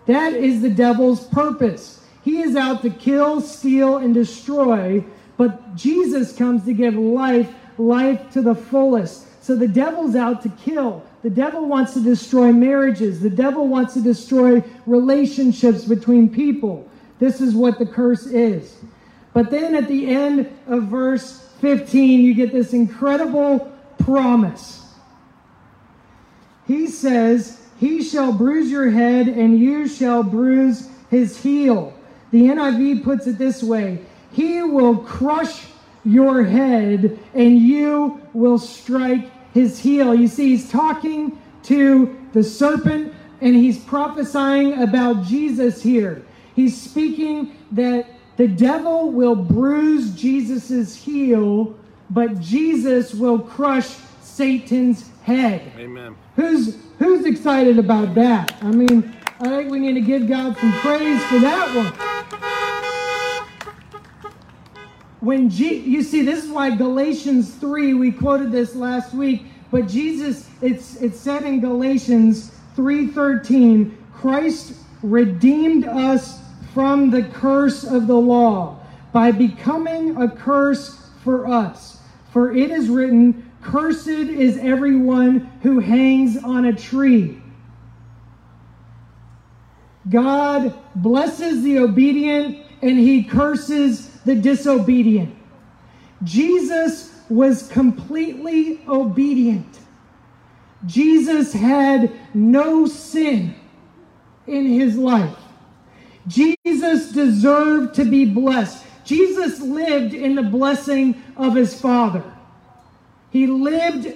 That 0.05 0.31
is 0.31 0.61
the 0.61 0.69
devil's 0.69 1.27
purpose. 1.27 2.01
He 2.23 2.39
is 2.39 2.55
out 2.55 2.81
to 2.83 2.91
kill, 2.91 3.41
steal, 3.41 3.97
and 3.97 4.13
destroy, 4.13 5.03
but 5.35 5.75
Jesus 5.75 6.31
comes 6.31 6.63
to 6.63 6.73
give 6.73 6.95
life 6.95 7.53
life 7.77 8.31
to 8.31 8.41
the 8.41 8.55
fullest. 8.55 9.43
So 9.43 9.53
the 9.53 9.67
devil's 9.67 10.15
out 10.15 10.41
to 10.43 10.49
kill. 10.63 11.03
The 11.23 11.29
devil 11.29 11.67
wants 11.67 11.93
to 11.95 11.99
destroy 11.99 12.53
marriages. 12.53 13.19
The 13.19 13.29
devil 13.29 13.67
wants 13.67 13.95
to 13.95 14.01
destroy 14.01 14.63
relationships 14.85 15.83
between 15.83 16.29
people. 16.29 16.86
This 17.19 17.41
is 17.41 17.55
what 17.55 17.79
the 17.79 17.85
curse 17.85 18.25
is. 18.25 18.75
But 19.33 19.51
then 19.51 19.75
at 19.75 19.87
the 19.87 20.07
end 20.07 20.51
of 20.67 20.83
verse 20.83 21.47
15, 21.61 22.21
you 22.21 22.33
get 22.33 22.51
this 22.51 22.73
incredible 22.73 23.71
promise. 23.99 24.85
He 26.65 26.87
says, 26.87 27.61
He 27.79 28.03
shall 28.03 28.33
bruise 28.33 28.69
your 28.69 28.89
head, 28.89 29.27
and 29.27 29.59
you 29.59 29.87
shall 29.87 30.23
bruise 30.23 30.89
his 31.09 31.41
heel. 31.41 31.93
The 32.31 32.43
NIV 32.43 33.03
puts 33.03 33.27
it 33.27 33.37
this 33.37 33.63
way 33.63 33.99
He 34.31 34.61
will 34.61 34.97
crush 34.97 35.65
your 36.03 36.43
head, 36.43 37.19
and 37.33 37.59
you 37.59 38.21
will 38.33 38.57
strike 38.57 39.29
his 39.53 39.79
heel. 39.79 40.15
You 40.15 40.27
see, 40.27 40.49
he's 40.49 40.69
talking 40.69 41.37
to 41.63 42.17
the 42.33 42.43
serpent, 42.43 43.13
and 43.41 43.55
he's 43.55 43.77
prophesying 43.77 44.81
about 44.81 45.23
Jesus 45.25 45.81
here. 45.81 46.23
He's 46.57 46.79
speaking 46.79 47.55
that 47.71 48.07
the 48.35 48.47
devil 48.47 49.11
will 49.11 49.35
bruise 49.35 50.13
Jesus's 50.15 50.95
heel, 50.95 51.77
but 52.09 52.39
Jesus 52.41 53.13
will 53.13 53.39
crush 53.39 53.95
Satan's 54.21 55.09
head. 55.21 55.71
Amen. 55.77 56.17
Who's 56.35 56.77
who's 56.97 57.25
excited 57.25 57.77
about 57.77 58.15
that? 58.15 58.57
I 58.61 58.71
mean, 58.71 59.15
I 59.39 59.49
think 59.49 59.71
we 59.71 59.79
need 59.79 59.93
to 59.93 60.01
give 60.01 60.27
God 60.27 60.57
some 60.57 60.71
praise 60.79 61.23
for 61.25 61.39
that 61.39 61.75
one 61.75 61.93
when 65.19 65.49
G- 65.49 65.79
you 65.79 66.03
see 66.03 66.21
this 66.21 66.43
is 66.43 66.49
why 66.51 66.75
Galatians 66.75 67.53
3 67.55 67.95
we 67.95 68.11
quoted 68.11 68.51
this 68.51 68.75
last 68.75 69.13
week 69.13 69.45
but 69.71 69.87
Jesus 69.87 70.47
it's 70.61 70.95
it's 71.01 71.19
said 71.19 71.43
in 71.43 71.59
Galatians 71.59 72.51
3:13 72.75 73.95
Christ 74.13 74.73
redeemed 75.01 75.85
us 75.85 76.39
from 76.77 77.09
the 77.09 77.23
curse 77.23 77.83
of 77.83 78.05
the 78.05 78.13
law 78.13 78.77
by 79.11 79.31
becoming 79.31 80.15
a 80.21 80.29
curse 80.29 81.09
for 81.23 81.47
us 81.47 81.97
for 82.31 82.55
it 82.55 82.69
is 82.69 82.87
written 82.87 83.49
cursed 83.63 84.07
is 84.07 84.59
everyone 84.59 85.39
who 85.63 85.79
hangs 85.79 86.37
on 86.43 86.65
a 86.65 86.73
tree 86.73 87.41
God 90.07 90.77
blesses 90.93 91.63
the 91.63 91.79
obedient 91.79 92.63
and 92.83 92.97
he 92.99 93.23
curses 93.23 94.11
the 94.21 94.35
disobedient. 94.35 95.35
Jesus 96.23 97.19
was 97.29 97.67
completely 97.67 98.79
obedient. 98.87 99.79
Jesus 100.85 101.53
had 101.53 102.13
no 102.33 102.85
sin 102.85 103.55
in 104.45 104.65
his 104.65 104.95
life. 104.95 105.35
Jesus 106.27 107.11
deserved 107.11 107.95
to 107.95 108.05
be 108.05 108.25
blessed. 108.25 108.85
Jesus 109.05 109.61
lived 109.61 110.13
in 110.13 110.35
the 110.35 110.43
blessing 110.43 111.21
of 111.37 111.55
his 111.55 111.79
Father. 111.79 112.23
He 113.31 113.47
lived 113.47 114.13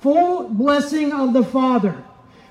full 0.00 0.48
blessing 0.48 1.12
of 1.12 1.32
the 1.32 1.44
Father. 1.44 2.02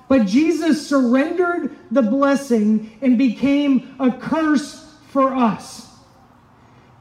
But 0.08 0.26
Jesus 0.26 0.88
surrendered 0.88 1.76
the 1.90 2.02
blessing 2.02 2.98
and 3.02 3.18
became 3.18 3.96
a 4.00 4.12
curse 4.12 4.86
for 5.10 5.34
us. 5.34 5.88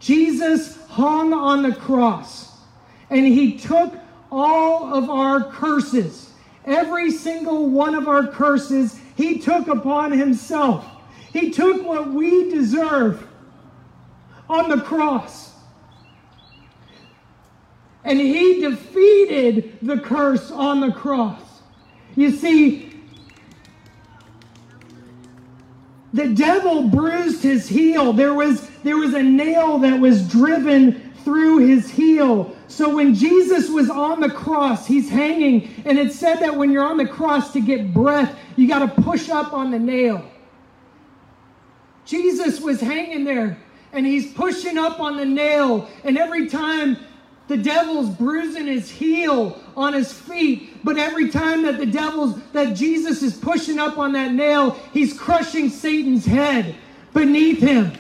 Jesus 0.01 0.79
hung 0.87 1.33
on 1.33 1.63
the 1.63 1.75
cross 1.75 2.51
and 3.11 3.27
he 3.27 3.59
took 3.59 3.95
all 4.31 4.95
of 4.95 5.11
our 5.11 5.43
curses, 5.51 6.31
every 6.65 7.11
single 7.11 7.69
one 7.69 7.95
of 7.95 8.09
our 8.09 8.27
curses, 8.27 8.99
he 9.17 9.39
took 9.39 9.67
upon 9.69 10.13
himself. 10.13 10.87
He 11.33 11.51
took 11.51 11.85
what 11.85 12.11
we 12.11 12.51
deserve 12.51 13.27
on 14.49 14.69
the 14.69 14.81
cross. 14.81 15.55
And 18.05 18.19
he 18.19 18.61
defeated 18.61 19.79
the 19.83 19.99
curse 19.99 20.51
on 20.51 20.81
the 20.81 20.91
cross. 20.93 21.41
You 22.17 22.31
see, 22.33 22.91
the 26.13 26.29
devil 26.29 26.89
bruised 26.89 27.43
his 27.43 27.69
heel. 27.69 28.13
There 28.13 28.35
was, 28.35 28.69
there 28.83 28.97
was 28.97 29.15
a 29.15 29.23
nail 29.23 29.79
that 29.79 30.01
was 30.01 30.27
driven 30.29 31.13
through 31.25 31.59
his 31.59 31.89
heel. 31.91 32.57
So 32.67 32.95
when 32.95 33.15
Jesus 33.15 33.69
was 33.69 33.91
on 33.91 34.21
the 34.21 34.31
cross, 34.31 34.87
he's 34.87 35.09
hanging, 35.09 35.71
and 35.85 35.99
it 35.99 36.13
said 36.13 36.37
that 36.37 36.57
when 36.57 36.73
you're 36.73 36.85
on 36.85 36.97
the 36.97 37.07
cross 37.07 37.53
to 37.53 37.61
get 37.61 37.93
breath, 37.93 38.37
you 38.57 38.67
got 38.67 38.81
to 38.81 39.03
push 39.03 39.29
up 39.29 39.53
on 39.53 39.71
the 39.71 39.79
nail. 39.79 40.25
Jesus 42.11 42.61
was 42.61 42.81
hanging 42.81 43.23
there, 43.23 43.57
and 43.93 44.05
he's 44.05 44.33
pushing 44.33 44.77
up 44.77 44.99
on 44.99 45.17
the 45.17 45.25
nail, 45.25 45.89
and 46.03 46.19
every 46.19 46.49
time 46.49 46.97
the 47.47 47.57
devil's 47.57 48.09
bruising 48.09 48.67
his 48.67 48.91
heel 48.91 49.57
on 49.77 49.93
his 49.93 50.13
feet, 50.13 50.83
but 50.83 50.99
every 50.99 51.31
time 51.31 51.63
that 51.63 51.79
the 51.79 51.87
devil's, 51.87 52.43
that 52.53 52.75
Jesus 52.75 53.23
is 53.23 53.37
pushing 53.37 53.79
up 53.79 53.97
on 53.97 54.13
that 54.15 54.33
nail, 54.33 54.73
he's 54.93 55.17
crushing 55.17 55.69
Satan's 55.69 56.25
head 56.25 56.75
beneath 57.15 57.61
him. 57.61 57.93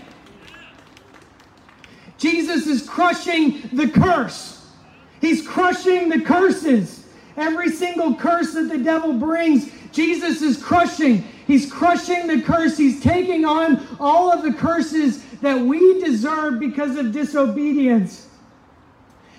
Jesus 2.18 2.66
is 2.66 2.88
crushing 2.88 3.60
the 3.72 3.88
curse. 3.88 4.72
He's 5.20 5.46
crushing 5.46 6.08
the 6.08 6.20
curses. 6.20 7.06
Every 7.36 7.70
single 7.70 8.16
curse 8.16 8.54
that 8.54 8.68
the 8.68 8.78
devil 8.78 9.12
brings, 9.12 9.70
Jesus 9.92 10.42
is 10.42 10.60
crushing. 10.60 11.24
He's 11.50 11.68
crushing 11.68 12.28
the 12.28 12.42
curse. 12.42 12.78
He's 12.78 13.02
taking 13.02 13.44
on 13.44 13.84
all 13.98 14.30
of 14.30 14.44
the 14.44 14.52
curses 14.52 15.24
that 15.40 15.58
we 15.58 16.00
deserve 16.00 16.60
because 16.60 16.94
of 16.94 17.10
disobedience. 17.10 18.28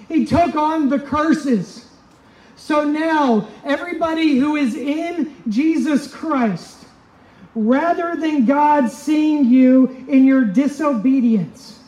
He 0.10 0.26
took 0.26 0.56
on 0.56 0.90
the 0.90 1.00
curses. 1.00 1.88
So 2.58 2.84
now, 2.84 3.48
everybody 3.64 4.38
who 4.38 4.58
is 4.58 4.76
in 4.76 5.34
Jesus 5.48 6.14
Christ, 6.14 6.84
rather 7.56 8.18
than 8.18 8.46
God 8.46 8.92
seeing 8.92 9.46
you 9.46 10.06
in 10.10 10.26
your 10.26 10.44
disobedience, 10.44 11.80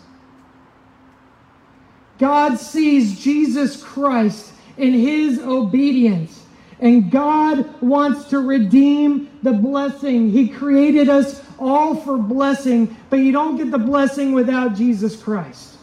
God 2.17 2.55
sees 2.55 3.19
Jesus 3.19 3.83
Christ 3.83 4.53
in 4.77 4.93
his 4.93 5.39
obedience. 5.39 6.42
And 6.79 7.11
God 7.11 7.81
wants 7.81 8.29
to 8.29 8.39
redeem 8.39 9.29
the 9.41 9.53
blessing. 9.53 10.31
He 10.31 10.49
created 10.49 11.09
us 11.09 11.41
all 11.59 11.95
for 11.95 12.17
blessing, 12.17 12.95
but 13.09 13.17
you 13.17 13.31
don't 13.31 13.57
get 13.57 13.71
the 13.71 13.77
blessing 13.77 14.33
without 14.33 14.75
Jesus 14.75 15.21
Christ. 15.21 15.77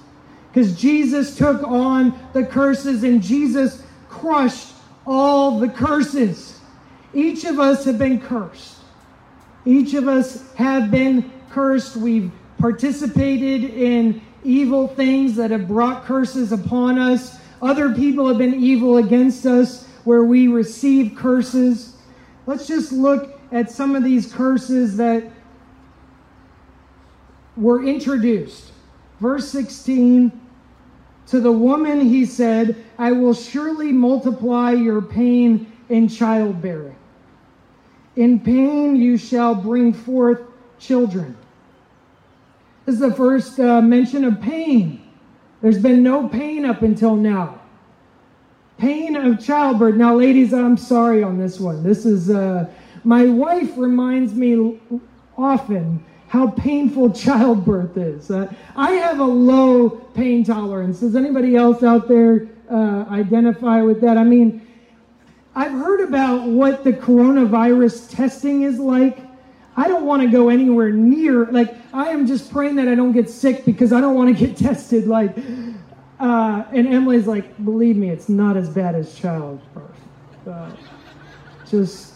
Because 0.53 0.77
Jesus 0.77 1.37
took 1.37 1.63
on 1.63 2.19
the 2.33 2.45
curses 2.45 3.05
and 3.05 3.23
Jesus 3.23 3.83
crushed 4.09 4.73
all 5.07 5.59
the 5.59 5.69
curses. 5.69 6.59
Each 7.15 7.45
of 7.45 7.59
us 7.59 7.85
have 7.85 7.99
been 7.99 8.21
cursed. 8.21 8.77
Each 9.65 9.95
of 9.95 10.09
us 10.09 10.53
have 10.55 10.91
been 10.91 11.31
cursed. 11.51 11.97
We've 11.97 12.31
participated 12.59 13.65
in 13.71 14.21
evil 14.43 14.89
things 14.89 15.37
that 15.37 15.51
have 15.51 15.69
brought 15.69 16.05
curses 16.05 16.53
upon 16.53 16.99
us. 16.99 17.39
Other 17.63 17.95
people 17.95 18.27
have 18.29 18.39
been 18.39 18.55
evil 18.55 18.97
against 18.97 19.47
us 19.47 19.87
where 20.05 20.25
we 20.25 20.49
receive 20.49 21.17
curses. 21.17 21.97
Let's 22.47 22.67
just 22.67 22.93
look 22.93 23.41
at 23.53 23.71
some 23.71 23.95
of 23.95 24.05
these 24.05 24.33
curses 24.33 24.97
that 24.97 25.25
were 27.57 27.85
introduced. 27.85 28.73
Verse 29.21 29.49
16 29.49 30.33
To 31.29 31.41
the 31.41 31.53
woman 31.53 32.01
he 32.01 32.25
said, 32.25 32.77
I 32.99 33.13
will 33.13 33.35
surely 33.35 33.93
multiply 33.93 34.73
your 34.73 35.03
pain 35.03 35.73
in 35.89 36.09
childbearing. 36.09 36.97
In 38.17 38.41
pain 38.41 38.97
you 38.97 39.17
shall 39.17 39.55
bring 39.55 39.93
forth 39.93 40.41
children. 40.79 41.37
This 42.87 42.95
is 42.95 43.01
the 43.01 43.15
first 43.15 43.61
uh, 43.61 43.81
mention 43.81 44.25
of 44.25 44.41
pain. 44.41 45.07
There's 45.61 45.79
been 45.79 46.03
no 46.03 46.29
pain 46.29 46.65
up 46.65 46.83
until 46.83 47.15
now. 47.15 47.60
Pain 48.81 49.15
of 49.15 49.45
childbirth. 49.45 49.97
Now, 49.97 50.15
ladies, 50.15 50.55
I'm 50.55 50.79
sorry 50.79 51.23
on 51.23 51.37
this 51.37 51.61
one. 51.61 51.83
This 51.83 52.07
is, 52.07 52.31
uh, 52.31 52.67
my 53.05 53.27
wife 53.27 53.77
reminds 53.77 54.33
me 54.33 54.81
often 55.37 56.03
how 56.29 56.49
painful 56.53 57.11
childbirth 57.27 57.99
is. 57.99 58.31
Uh, 58.31 58.51
I 58.75 58.93
have 58.93 59.21
a 59.21 59.25
low 59.25 59.91
pain 59.91 60.45
tolerance. 60.45 61.01
Does 61.01 61.15
anybody 61.15 61.57
else 61.57 61.83
out 61.83 62.09
there 62.09 62.49
uh, 62.71 63.05
identify 63.11 63.83
with 63.83 64.01
that? 64.01 64.17
I 64.17 64.25
mean, 64.25 64.67
I've 65.55 65.73
heard 65.73 66.01
about 66.01 66.49
what 66.49 66.83
the 66.83 66.95
coronavirus 66.95 68.09
testing 68.09 68.63
is 68.63 68.79
like. 68.79 69.19
I 69.77 69.89
don't 69.89 70.07
want 70.07 70.23
to 70.23 70.29
go 70.29 70.49
anywhere 70.49 70.89
near, 70.89 71.45
like, 71.47 71.77
I 71.93 72.09
am 72.09 72.27
just 72.27 72.51
praying 72.51 72.77
that 72.77 72.89
I 72.89 72.95
don't 72.95 73.13
get 73.13 73.29
sick 73.29 73.67
because 73.67 73.93
I 73.93 74.01
don't 74.01 74.15
want 74.15 74.35
to 74.35 74.47
get 74.47 74.57
tested. 74.67 75.07
Like, 75.07 75.37
uh, 76.21 76.65
and 76.73 76.87
Emily's 76.87 77.27
like, 77.27 77.65
believe 77.65 77.97
me, 77.97 78.11
it's 78.11 78.29
not 78.29 78.57
as 78.57 78.69
bad 78.69 78.95
as 78.95 79.15
childbirth. 79.15 79.97
Just 81.69 82.15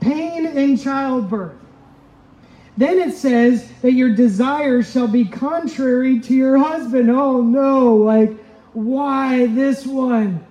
pain 0.00 0.46
in 0.46 0.76
childbirth. 0.76 1.56
Then 2.76 2.98
it 2.98 3.14
says 3.14 3.70
that 3.82 3.92
your 3.92 4.14
desires 4.14 4.90
shall 4.90 5.08
be 5.08 5.24
contrary 5.24 6.20
to 6.20 6.34
your 6.34 6.56
husband. 6.56 7.10
Oh 7.10 7.42
no, 7.42 7.96
like, 7.96 8.38
why 8.72 9.46
this 9.46 9.86
one? 9.86 10.44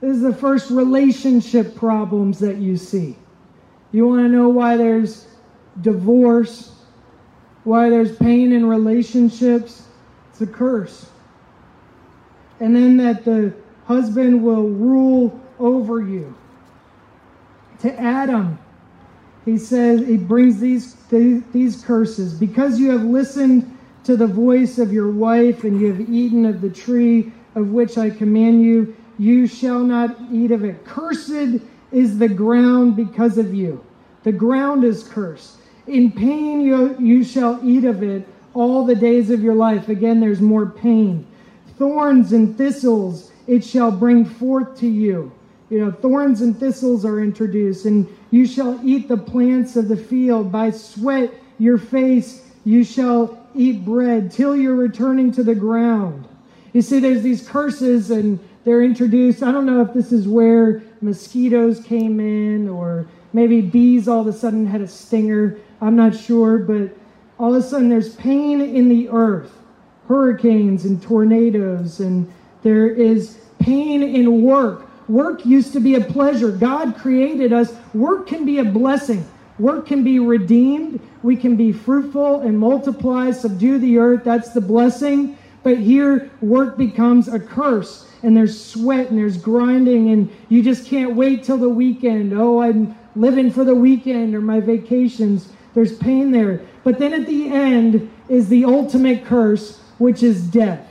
This 0.00 0.16
is 0.16 0.22
the 0.22 0.34
first 0.34 0.70
relationship 0.70 1.74
problems 1.74 2.38
that 2.40 2.56
you 2.56 2.76
see. 2.76 3.16
You 3.92 4.06
want 4.08 4.22
to 4.22 4.28
know 4.28 4.48
why 4.48 4.76
there's 4.76 5.26
divorce, 5.80 6.71
why 7.64 7.90
there's 7.90 8.16
pain 8.16 8.52
in 8.52 8.66
relationships? 8.66 9.86
It's 10.30 10.40
a 10.40 10.46
curse. 10.46 11.10
And 12.60 12.74
then 12.74 12.96
that 12.98 13.24
the 13.24 13.54
husband 13.86 14.42
will 14.42 14.68
rule 14.68 15.40
over 15.58 16.00
you. 16.00 16.34
To 17.80 18.00
Adam, 18.00 18.58
he 19.44 19.58
says, 19.58 20.06
he 20.06 20.16
brings 20.16 20.60
these, 20.60 20.94
these 21.10 21.84
curses. 21.84 22.34
Because 22.34 22.78
you 22.78 22.90
have 22.90 23.02
listened 23.02 23.76
to 24.04 24.16
the 24.16 24.26
voice 24.26 24.78
of 24.78 24.92
your 24.92 25.10
wife 25.10 25.64
and 25.64 25.80
you 25.80 25.88
have 25.92 26.08
eaten 26.08 26.46
of 26.46 26.60
the 26.60 26.70
tree 26.70 27.32
of 27.54 27.70
which 27.70 27.98
I 27.98 28.10
command 28.10 28.62
you, 28.62 28.96
you 29.18 29.46
shall 29.46 29.80
not 29.80 30.16
eat 30.32 30.50
of 30.50 30.64
it. 30.64 30.84
Cursed 30.84 31.60
is 31.92 32.18
the 32.18 32.28
ground 32.28 32.96
because 32.96 33.38
of 33.38 33.54
you. 33.54 33.84
The 34.22 34.32
ground 34.32 34.84
is 34.84 35.02
cursed. 35.04 35.58
In 35.86 36.12
pain 36.12 36.60
you, 36.60 36.96
you 36.98 37.24
shall 37.24 37.60
eat 37.64 37.84
of 37.84 38.02
it 38.02 38.26
all 38.54 38.84
the 38.84 38.94
days 38.94 39.30
of 39.30 39.42
your 39.42 39.54
life. 39.54 39.88
Again, 39.88 40.20
there's 40.20 40.40
more 40.40 40.66
pain. 40.66 41.26
Thorns 41.78 42.32
and 42.32 42.56
thistles 42.56 43.32
it 43.46 43.64
shall 43.64 43.90
bring 43.90 44.24
forth 44.24 44.78
to 44.78 44.86
you. 44.86 45.32
You 45.70 45.78
know, 45.78 45.90
thorns 45.90 46.42
and 46.42 46.58
thistles 46.58 47.04
are 47.04 47.20
introduced, 47.20 47.86
and 47.86 48.06
you 48.30 48.46
shall 48.46 48.78
eat 48.84 49.08
the 49.08 49.16
plants 49.16 49.74
of 49.74 49.88
the 49.88 49.96
field. 49.96 50.52
By 50.52 50.70
sweat 50.70 51.32
your 51.58 51.78
face 51.78 52.46
you 52.64 52.84
shall 52.84 53.38
eat 53.54 53.84
bread 53.84 54.30
till 54.30 54.54
you're 54.56 54.76
returning 54.76 55.32
to 55.32 55.42
the 55.42 55.54
ground. 55.54 56.28
You 56.72 56.82
see, 56.82 57.00
there's 57.00 57.22
these 57.22 57.46
curses, 57.48 58.10
and 58.10 58.38
they're 58.64 58.82
introduced. 58.82 59.42
I 59.42 59.50
don't 59.50 59.66
know 59.66 59.80
if 59.82 59.92
this 59.92 60.12
is 60.12 60.28
where 60.28 60.82
mosquitoes 61.00 61.80
came 61.80 62.20
in, 62.20 62.68
or 62.68 63.06
maybe 63.32 63.60
bees 63.60 64.08
all 64.08 64.20
of 64.20 64.26
a 64.26 64.32
sudden 64.32 64.66
had 64.66 64.80
a 64.82 64.88
stinger. 64.88 65.58
I'm 65.82 65.96
not 65.96 66.14
sure, 66.14 66.58
but 66.58 66.96
all 67.38 67.56
of 67.56 67.64
a 67.64 67.66
sudden 67.66 67.88
there's 67.88 68.14
pain 68.14 68.60
in 68.60 68.88
the 68.88 69.08
earth, 69.08 69.50
hurricanes 70.06 70.84
and 70.84 71.02
tornadoes, 71.02 71.98
and 71.98 72.32
there 72.62 72.86
is 72.86 73.38
pain 73.58 74.04
in 74.04 74.42
work. 74.42 74.88
Work 75.08 75.44
used 75.44 75.72
to 75.72 75.80
be 75.80 75.96
a 75.96 76.00
pleasure. 76.00 76.52
God 76.52 76.94
created 76.96 77.52
us. 77.52 77.74
Work 77.94 78.28
can 78.28 78.46
be 78.46 78.60
a 78.60 78.64
blessing. 78.64 79.26
Work 79.58 79.86
can 79.86 80.04
be 80.04 80.20
redeemed. 80.20 81.00
We 81.24 81.34
can 81.34 81.56
be 81.56 81.72
fruitful 81.72 82.40
and 82.42 82.56
multiply, 82.56 83.32
subdue 83.32 83.78
the 83.78 83.98
earth. 83.98 84.22
That's 84.22 84.52
the 84.52 84.60
blessing. 84.60 85.36
But 85.64 85.78
here, 85.78 86.30
work 86.40 86.78
becomes 86.78 87.26
a 87.26 87.40
curse, 87.40 88.08
and 88.22 88.36
there's 88.36 88.64
sweat 88.64 89.10
and 89.10 89.18
there's 89.18 89.36
grinding, 89.36 90.10
and 90.10 90.30
you 90.48 90.62
just 90.62 90.86
can't 90.86 91.16
wait 91.16 91.42
till 91.42 91.58
the 91.58 91.68
weekend. 91.68 92.32
Oh, 92.32 92.62
I'm 92.62 92.96
living 93.16 93.50
for 93.50 93.64
the 93.64 93.74
weekend 93.74 94.34
or 94.36 94.40
my 94.40 94.60
vacations. 94.60 95.52
There's 95.74 95.96
pain 95.96 96.30
there. 96.30 96.60
But 96.84 96.98
then 96.98 97.14
at 97.14 97.26
the 97.26 97.48
end 97.48 98.10
is 98.28 98.48
the 98.48 98.64
ultimate 98.64 99.24
curse, 99.24 99.80
which 99.98 100.22
is 100.22 100.42
death. 100.42 100.86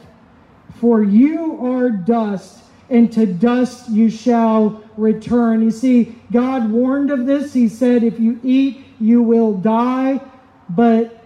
For 0.79 1.03
you 1.03 1.65
are 1.65 1.89
dust, 1.89 2.59
and 2.89 3.11
to 3.13 3.25
dust 3.25 3.89
you 3.89 4.09
shall 4.09 4.83
return. 4.97 5.61
You 5.61 5.71
see, 5.71 6.15
God 6.31 6.71
warned 6.71 7.11
of 7.11 7.25
this. 7.25 7.53
He 7.53 7.67
said, 7.69 8.03
If 8.03 8.19
you 8.19 8.39
eat, 8.43 8.83
you 8.99 9.21
will 9.21 9.53
die. 9.53 10.21
But 10.69 11.23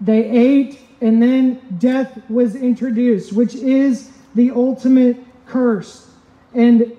they 0.00 0.28
ate, 0.28 0.80
and 1.00 1.22
then 1.22 1.60
death 1.78 2.18
was 2.28 2.56
introduced, 2.56 3.32
which 3.32 3.54
is 3.54 4.10
the 4.34 4.50
ultimate 4.50 5.16
curse. 5.46 6.10
And 6.54 6.96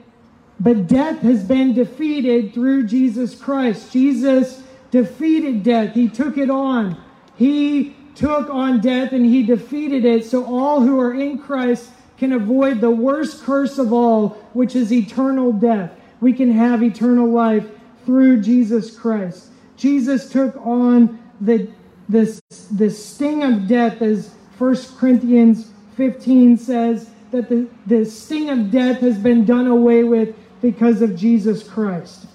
but 0.60 0.88
death 0.88 1.20
has 1.20 1.44
been 1.44 1.74
defeated 1.74 2.54
through 2.54 2.88
Jesus 2.88 3.34
Christ. 3.36 3.94
Jesus 3.94 4.62
defeated 4.92 5.64
death. 5.64 5.94
He 5.94 6.08
took 6.08 6.38
it 6.38 6.50
on. 6.50 7.02
He 7.36 7.96
took 8.16 8.50
on 8.50 8.82
death 8.82 9.14
and 9.14 9.26
he 9.26 9.44
defeated 9.44 10.04
it 10.06 10.26
so 10.26 10.46
all 10.46 10.82
who 10.82 11.00
are 11.00 11.14
in 11.14 11.38
Christ 11.38 11.90
can 12.18 12.34
avoid 12.34 12.82
the 12.82 12.92
worst 12.92 13.44
curse 13.44 13.78
of 13.78 13.94
all, 13.94 14.30
which 14.54 14.76
is 14.76 14.92
eternal 14.92 15.54
death. 15.54 15.92
We 16.20 16.34
can 16.34 16.52
have 16.52 16.84
eternal 16.84 17.30
life 17.30 17.66
through 18.06 18.42
Jesus 18.42 18.96
Christ. 18.96 19.52
Jesus 19.78 20.30
took 20.30 20.56
on 20.58 21.18
the, 21.40 21.70
the, 22.10 22.42
the 22.72 22.90
sting 22.90 23.44
of 23.44 23.68
death, 23.68 24.02
as 24.02 24.34
1 24.58 24.76
Corinthians 24.98 25.72
15 25.96 26.58
says, 26.58 27.10
that 27.32 27.48
the, 27.48 27.70
the 27.86 28.04
sting 28.06 28.50
of 28.50 28.72
death 28.72 29.00
has 29.00 29.18
been 29.18 29.46
done 29.46 29.68
away 29.68 30.04
with 30.04 30.36
because 30.62 31.02
of 31.02 31.16
Jesus 31.16 31.64
Christ. 31.64 32.26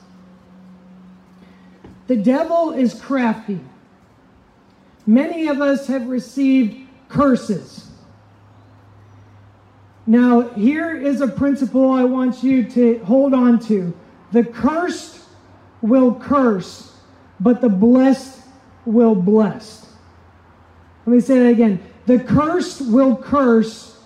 The 2.07 2.17
devil 2.17 2.73
is 2.73 2.95
crafty. 3.01 3.61
Many 5.07 5.49
of 5.49 5.61
us 5.61 5.87
have 5.87 6.09
received 6.09 6.89
curses. 7.09 7.91
Now, 10.07 10.43
here 10.51 10.95
is 10.95 11.21
a 11.21 11.29
principle 11.29 11.91
I 11.91 12.05
want 12.05 12.43
you 12.43 12.69
to 12.71 12.99
hold 13.05 13.33
on 13.33 13.59
to. 13.67 13.95
The 14.33 14.45
cursed 14.45 15.21
will 15.81 16.15
curse, 16.15 16.93
but 17.41 17.61
the 17.61 17.69
blessed 17.69 18.41
will 18.85 19.15
bless. 19.15 19.87
Let 21.07 21.15
me 21.15 21.21
say 21.21 21.39
that 21.39 21.49
again. 21.49 21.81
The 22.07 22.19
cursed 22.19 22.83
will 22.83 23.17
curse, 23.17 23.99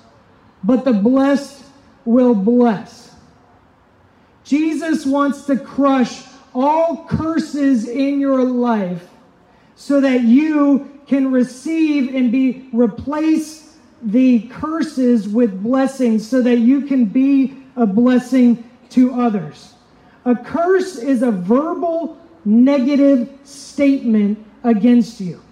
but 0.62 0.84
the 0.84 0.92
blessed 0.92 1.64
will 2.04 2.34
bless. 2.34 3.14
Jesus 4.44 5.04
wants 5.04 5.46
to 5.46 5.56
crush 5.56 6.27
all 6.54 7.06
curses 7.06 7.88
in 7.88 8.20
your 8.20 8.42
life 8.42 9.08
so 9.76 10.00
that 10.00 10.22
you 10.22 11.00
can 11.06 11.30
receive 11.30 12.14
and 12.14 12.30
be 12.30 12.68
replace 12.72 13.76
the 14.02 14.40
curses 14.48 15.28
with 15.28 15.62
blessings 15.62 16.28
so 16.28 16.42
that 16.42 16.58
you 16.58 16.82
can 16.82 17.04
be 17.04 17.62
a 17.76 17.87
blessing 17.87 18.68
to 18.90 19.12
others. 19.14 19.74
A 20.24 20.37
curse 20.37 20.96
is 20.96 21.22
a 21.22 21.30
verbal 21.30 22.18
negative 22.44 23.28
statement 23.44 24.44
against 24.64 25.20
you. 25.20 25.42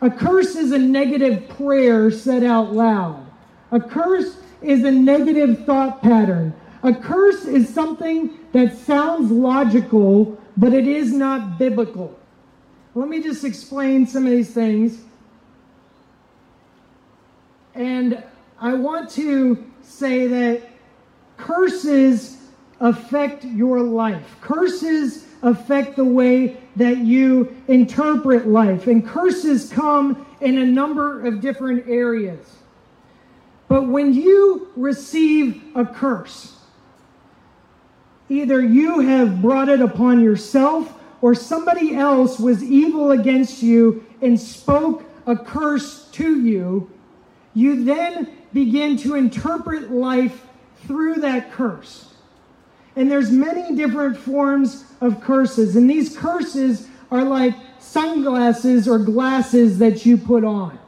A 0.00 0.10
curse 0.10 0.56
is 0.56 0.72
a 0.72 0.78
negative 0.78 1.48
prayer 1.48 2.10
said 2.10 2.44
out 2.44 2.72
loud. 2.72 3.24
A 3.70 3.80
curse 3.80 4.36
is 4.60 4.84
a 4.84 4.90
negative 4.90 5.64
thought 5.64 6.02
pattern. 6.02 6.52
A 6.82 6.94
curse 6.94 7.44
is 7.44 7.72
something 7.72 8.38
that 8.52 8.76
sounds 8.76 9.30
logical, 9.30 10.38
but 10.56 10.72
it 10.72 10.86
is 10.86 11.12
not 11.12 11.58
biblical. 11.58 12.18
Let 12.94 13.08
me 13.08 13.22
just 13.22 13.44
explain 13.44 14.06
some 14.06 14.26
of 14.26 14.30
these 14.30 14.52
things. 14.52 15.00
And 17.74 18.22
I 18.60 18.74
want 18.74 19.10
to 19.12 19.64
say 19.82 20.26
that 20.26 20.62
curses 21.38 22.36
affect 22.80 23.44
your 23.44 23.80
life. 23.80 24.36
Curses 24.40 25.26
affect 25.42 25.96
the 25.96 26.04
way 26.04 26.58
that 26.76 26.98
you 26.98 27.56
interpret 27.68 28.46
life. 28.46 28.86
And 28.86 29.06
curses 29.06 29.70
come 29.72 30.26
in 30.40 30.58
a 30.58 30.66
number 30.66 31.24
of 31.26 31.40
different 31.40 31.88
areas. 31.88 32.56
But 33.68 33.88
when 33.88 34.12
you 34.12 34.68
receive 34.76 35.62
a 35.74 35.86
curse, 35.86 36.58
either 38.32 38.62
you 38.62 39.00
have 39.00 39.42
brought 39.42 39.68
it 39.68 39.80
upon 39.80 40.22
yourself 40.22 40.98
or 41.20 41.34
somebody 41.34 41.94
else 41.94 42.38
was 42.38 42.62
evil 42.64 43.12
against 43.12 43.62
you 43.62 44.04
and 44.22 44.40
spoke 44.40 45.04
a 45.26 45.36
curse 45.36 46.08
to 46.12 46.40
you, 46.40 46.90
you 47.54 47.84
then 47.84 48.32
begin 48.52 48.96
to 48.96 49.14
interpret 49.14 49.90
life 49.90 50.46
through 50.86 51.16
that 51.16 51.52
curse. 51.52 52.14
And 52.96 53.10
there's 53.10 53.30
many 53.30 53.76
different 53.76 54.16
forms 54.16 54.84
of 55.00 55.20
curses. 55.20 55.76
And 55.76 55.88
these 55.88 56.16
curses 56.16 56.88
are 57.10 57.24
like 57.24 57.54
sunglasses 57.78 58.88
or 58.88 58.98
glasses 58.98 59.78
that 59.78 60.06
you 60.06 60.16
put 60.16 60.44
on. 60.44 60.78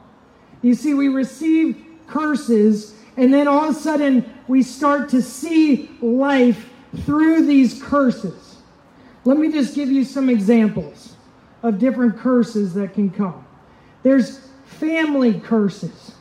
You 0.61 0.73
see, 0.73 0.95
we 0.95 1.09
receive 1.09 1.83
curses, 2.07 2.95
and 3.17 3.31
then 3.31 3.47
all 3.47 3.69
of 3.69 3.75
a 3.75 3.79
sudden 3.79 4.27
we 4.47 4.63
start 4.63 5.09
to 5.09 5.21
see 5.21 5.89
life 6.01 6.69
through 6.95 7.45
these 7.45 7.81
curses. 7.81 8.57
Let 9.23 9.37
me 9.37 9.51
just 9.51 9.75
give 9.75 9.91
you 9.91 10.03
some 10.03 10.29
examples 10.29 11.15
of 11.63 11.79
different 11.79 12.17
curses 12.17 12.73
that 12.75 12.93
can 12.93 13.09
come. 13.09 13.45
There's 14.03 14.47
family 14.65 15.39
curses. 15.39 16.13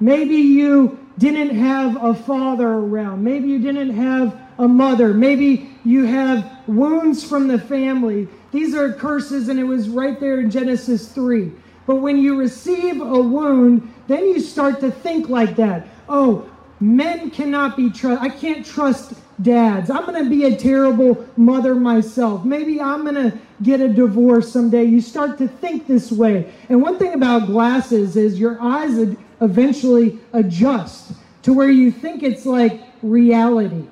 Maybe 0.00 0.36
you 0.36 0.98
didn't 1.18 1.56
have 1.56 2.02
a 2.02 2.14
father 2.14 2.66
around. 2.66 3.22
Maybe 3.22 3.48
you 3.48 3.58
didn't 3.58 3.90
have 3.90 4.40
a 4.58 4.66
mother. 4.66 5.12
Maybe 5.12 5.70
you 5.84 6.04
have 6.04 6.50
wounds 6.66 7.22
from 7.22 7.48
the 7.48 7.58
family. 7.58 8.28
These 8.50 8.74
are 8.74 8.92
curses, 8.92 9.48
and 9.48 9.60
it 9.60 9.64
was 9.64 9.88
right 9.88 10.18
there 10.18 10.40
in 10.40 10.50
Genesis 10.50 11.08
3. 11.12 11.52
But 11.86 11.96
when 11.96 12.18
you 12.18 12.36
receive 12.36 13.00
a 13.00 13.20
wound, 13.20 13.92
then 14.06 14.26
you 14.26 14.40
start 14.40 14.80
to 14.80 14.90
think 14.90 15.28
like 15.28 15.56
that. 15.56 15.86
Oh, 16.08 16.50
men 16.80 17.30
cannot 17.30 17.76
be 17.76 17.90
trusted. 17.90 18.18
I 18.18 18.28
can't 18.28 18.64
trust 18.64 19.14
dads. 19.40 19.90
I'm 19.90 20.04
going 20.04 20.22
to 20.22 20.28
be 20.28 20.44
a 20.44 20.56
terrible 20.56 21.26
mother 21.36 21.74
myself. 21.74 22.44
Maybe 22.44 22.80
I'm 22.80 23.02
going 23.02 23.30
to 23.30 23.38
get 23.62 23.80
a 23.80 23.88
divorce 23.88 24.52
someday. 24.52 24.84
You 24.84 25.00
start 25.00 25.38
to 25.38 25.48
think 25.48 25.86
this 25.86 26.12
way. 26.12 26.52
And 26.68 26.82
one 26.82 26.98
thing 26.98 27.14
about 27.14 27.46
glasses 27.46 28.16
is 28.16 28.38
your 28.38 28.60
eyes 28.60 29.16
eventually 29.40 30.18
adjust 30.32 31.12
to 31.42 31.52
where 31.52 31.70
you 31.70 31.90
think 31.90 32.22
it's 32.22 32.46
like 32.46 32.80
reality. 33.02 33.86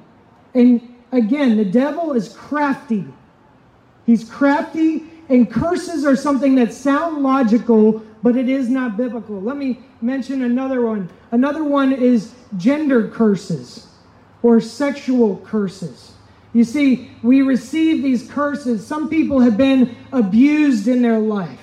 And 0.54 0.96
again, 1.12 1.56
the 1.56 1.64
devil 1.64 2.12
is 2.12 2.34
crafty. 2.34 3.06
He's 4.06 4.28
crafty, 4.28 5.04
and 5.28 5.50
curses 5.50 6.04
are 6.04 6.16
something 6.16 6.56
that 6.56 6.72
sound 6.72 7.22
logical, 7.22 8.02
but 8.22 8.36
it 8.36 8.48
is 8.48 8.68
not 8.68 8.96
biblical. 8.96 9.40
Let 9.40 9.56
me 9.56 9.80
mention 10.00 10.42
another 10.42 10.84
one. 10.84 11.08
Another 11.30 11.62
one 11.62 11.92
is 11.92 12.32
gender 12.56 13.08
curses 13.08 13.89
or 14.42 14.60
sexual 14.60 15.36
curses. 15.38 16.12
You 16.52 16.64
see, 16.64 17.10
we 17.22 17.42
receive 17.42 18.02
these 18.02 18.28
curses. 18.28 18.86
Some 18.86 19.08
people 19.08 19.40
have 19.40 19.56
been 19.56 19.96
abused 20.12 20.88
in 20.88 21.02
their 21.02 21.18
life. 21.18 21.60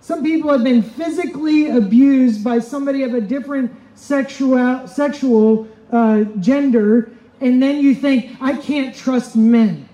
Some 0.00 0.22
people 0.22 0.52
have 0.52 0.62
been 0.62 0.82
physically 0.82 1.70
abused 1.70 2.44
by 2.44 2.58
somebody 2.58 3.04
of 3.04 3.14
a 3.14 3.20
different 3.20 3.74
sexual, 3.94 4.86
sexual 4.86 5.66
uh, 5.90 6.24
gender, 6.40 7.10
and 7.40 7.62
then 7.62 7.80
you 7.80 7.94
think, 7.94 8.36
I 8.40 8.56
can't 8.56 8.94
trust 8.94 9.36
men. 9.36 9.88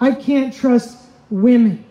I 0.00 0.12
can't 0.12 0.54
trust 0.54 0.98
women. 1.28 1.84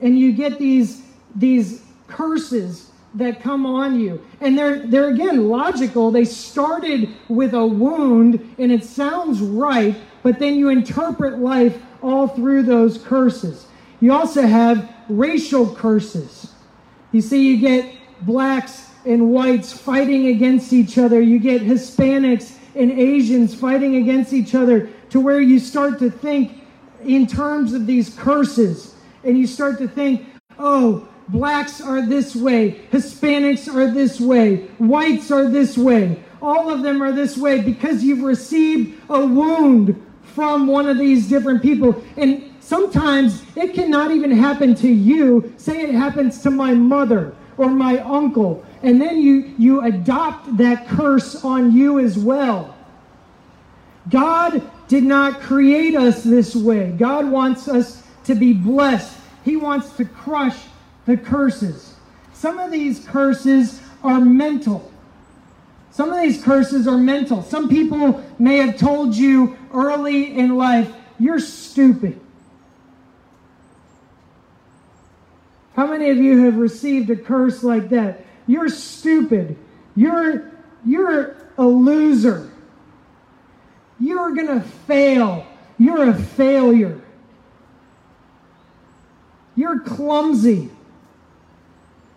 And 0.00 0.18
you 0.18 0.32
get 0.32 0.58
these, 0.58 1.02
these 1.34 1.82
curses 2.08 2.90
that 3.16 3.40
come 3.40 3.66
on 3.66 3.98
you. 3.98 4.24
And 4.40 4.56
they're, 4.56 4.86
they're 4.86 5.08
again 5.08 5.48
logical. 5.48 6.10
They 6.10 6.24
started 6.24 7.08
with 7.28 7.54
a 7.54 7.66
wound, 7.66 8.54
and 8.58 8.70
it 8.70 8.84
sounds 8.84 9.40
right, 9.40 9.96
but 10.22 10.38
then 10.38 10.54
you 10.54 10.68
interpret 10.68 11.38
life 11.38 11.80
all 12.02 12.28
through 12.28 12.62
those 12.64 12.98
curses. 12.98 13.66
You 14.00 14.12
also 14.12 14.42
have 14.42 14.92
racial 15.08 15.74
curses. 15.74 16.52
You 17.12 17.20
see, 17.20 17.48
you 17.48 17.58
get 17.58 17.92
blacks 18.22 18.90
and 19.06 19.30
whites 19.30 19.72
fighting 19.72 20.28
against 20.28 20.72
each 20.72 20.98
other. 20.98 21.20
You 21.20 21.38
get 21.38 21.62
Hispanics 21.62 22.56
and 22.74 22.92
Asians 22.92 23.54
fighting 23.54 23.96
against 23.96 24.32
each 24.32 24.54
other 24.54 24.90
to 25.10 25.20
where 25.20 25.40
you 25.40 25.58
start 25.58 25.98
to 26.00 26.10
think 26.10 26.62
in 27.04 27.26
terms 27.26 27.72
of 27.72 27.86
these 27.86 28.14
curses. 28.14 28.94
And 29.24 29.38
you 29.38 29.46
start 29.46 29.78
to 29.78 29.88
think, 29.88 30.26
oh, 30.58 31.08
blacks 31.28 31.80
are 31.80 32.04
this 32.04 32.34
way, 32.34 32.80
Hispanics 32.92 33.72
are 33.72 33.90
this 33.92 34.20
way, 34.20 34.68
whites 34.78 35.30
are 35.30 35.48
this 35.48 35.76
way. 35.76 36.22
All 36.42 36.70
of 36.70 36.82
them 36.82 37.02
are 37.02 37.12
this 37.12 37.36
way 37.36 37.60
because 37.60 38.04
you've 38.04 38.22
received 38.22 39.00
a 39.08 39.24
wound 39.24 40.02
from 40.22 40.66
one 40.66 40.88
of 40.88 40.98
these 40.98 41.28
different 41.28 41.62
people. 41.62 42.04
And 42.16 42.56
Sometimes 42.66 43.44
it 43.54 43.74
cannot 43.74 44.10
even 44.10 44.32
happen 44.32 44.74
to 44.74 44.88
you. 44.88 45.54
Say 45.56 45.82
it 45.82 45.94
happens 45.94 46.42
to 46.42 46.50
my 46.50 46.74
mother 46.74 47.32
or 47.58 47.68
my 47.70 48.00
uncle, 48.00 48.66
and 48.82 49.00
then 49.00 49.20
you, 49.20 49.54
you 49.56 49.82
adopt 49.82 50.56
that 50.56 50.88
curse 50.88 51.44
on 51.44 51.70
you 51.70 52.00
as 52.00 52.18
well. 52.18 52.74
God 54.08 54.68
did 54.88 55.04
not 55.04 55.40
create 55.40 55.94
us 55.94 56.24
this 56.24 56.56
way. 56.56 56.90
God 56.90 57.30
wants 57.30 57.68
us 57.68 58.02
to 58.24 58.34
be 58.34 58.52
blessed. 58.52 59.16
He 59.44 59.54
wants 59.54 59.90
to 59.98 60.04
crush 60.04 60.58
the 61.06 61.16
curses. 61.16 61.94
Some 62.32 62.58
of 62.58 62.70
these 62.70 63.04
curses 63.06 63.80
are 64.02 64.20
mental. 64.20 64.92
Some 65.90 66.12
of 66.12 66.20
these 66.20 66.42
curses 66.42 66.86
are 66.86 66.98
mental. 66.98 67.42
Some 67.42 67.68
people 67.68 68.22
may 68.38 68.58
have 68.58 68.76
told 68.76 69.14
you 69.16 69.56
early 69.72 70.38
in 70.38 70.56
life, 70.56 70.92
you're 71.18 71.40
stupid. 71.40 72.20
How 75.74 75.86
many 75.86 76.10
of 76.10 76.18
you 76.18 76.44
have 76.44 76.56
received 76.56 77.10
a 77.10 77.16
curse 77.16 77.62
like 77.62 77.88
that? 77.90 78.24
You're 78.46 78.68
stupid. 78.68 79.56
You're 79.94 80.52
you're 80.84 81.36
a 81.58 81.66
loser. 81.66 82.50
You're 83.98 84.34
going 84.34 84.46
to 84.46 84.60
fail. 84.60 85.46
You're 85.78 86.10
a 86.10 86.14
failure. 86.14 87.00
You're 89.54 89.80
clumsy. 89.80 90.70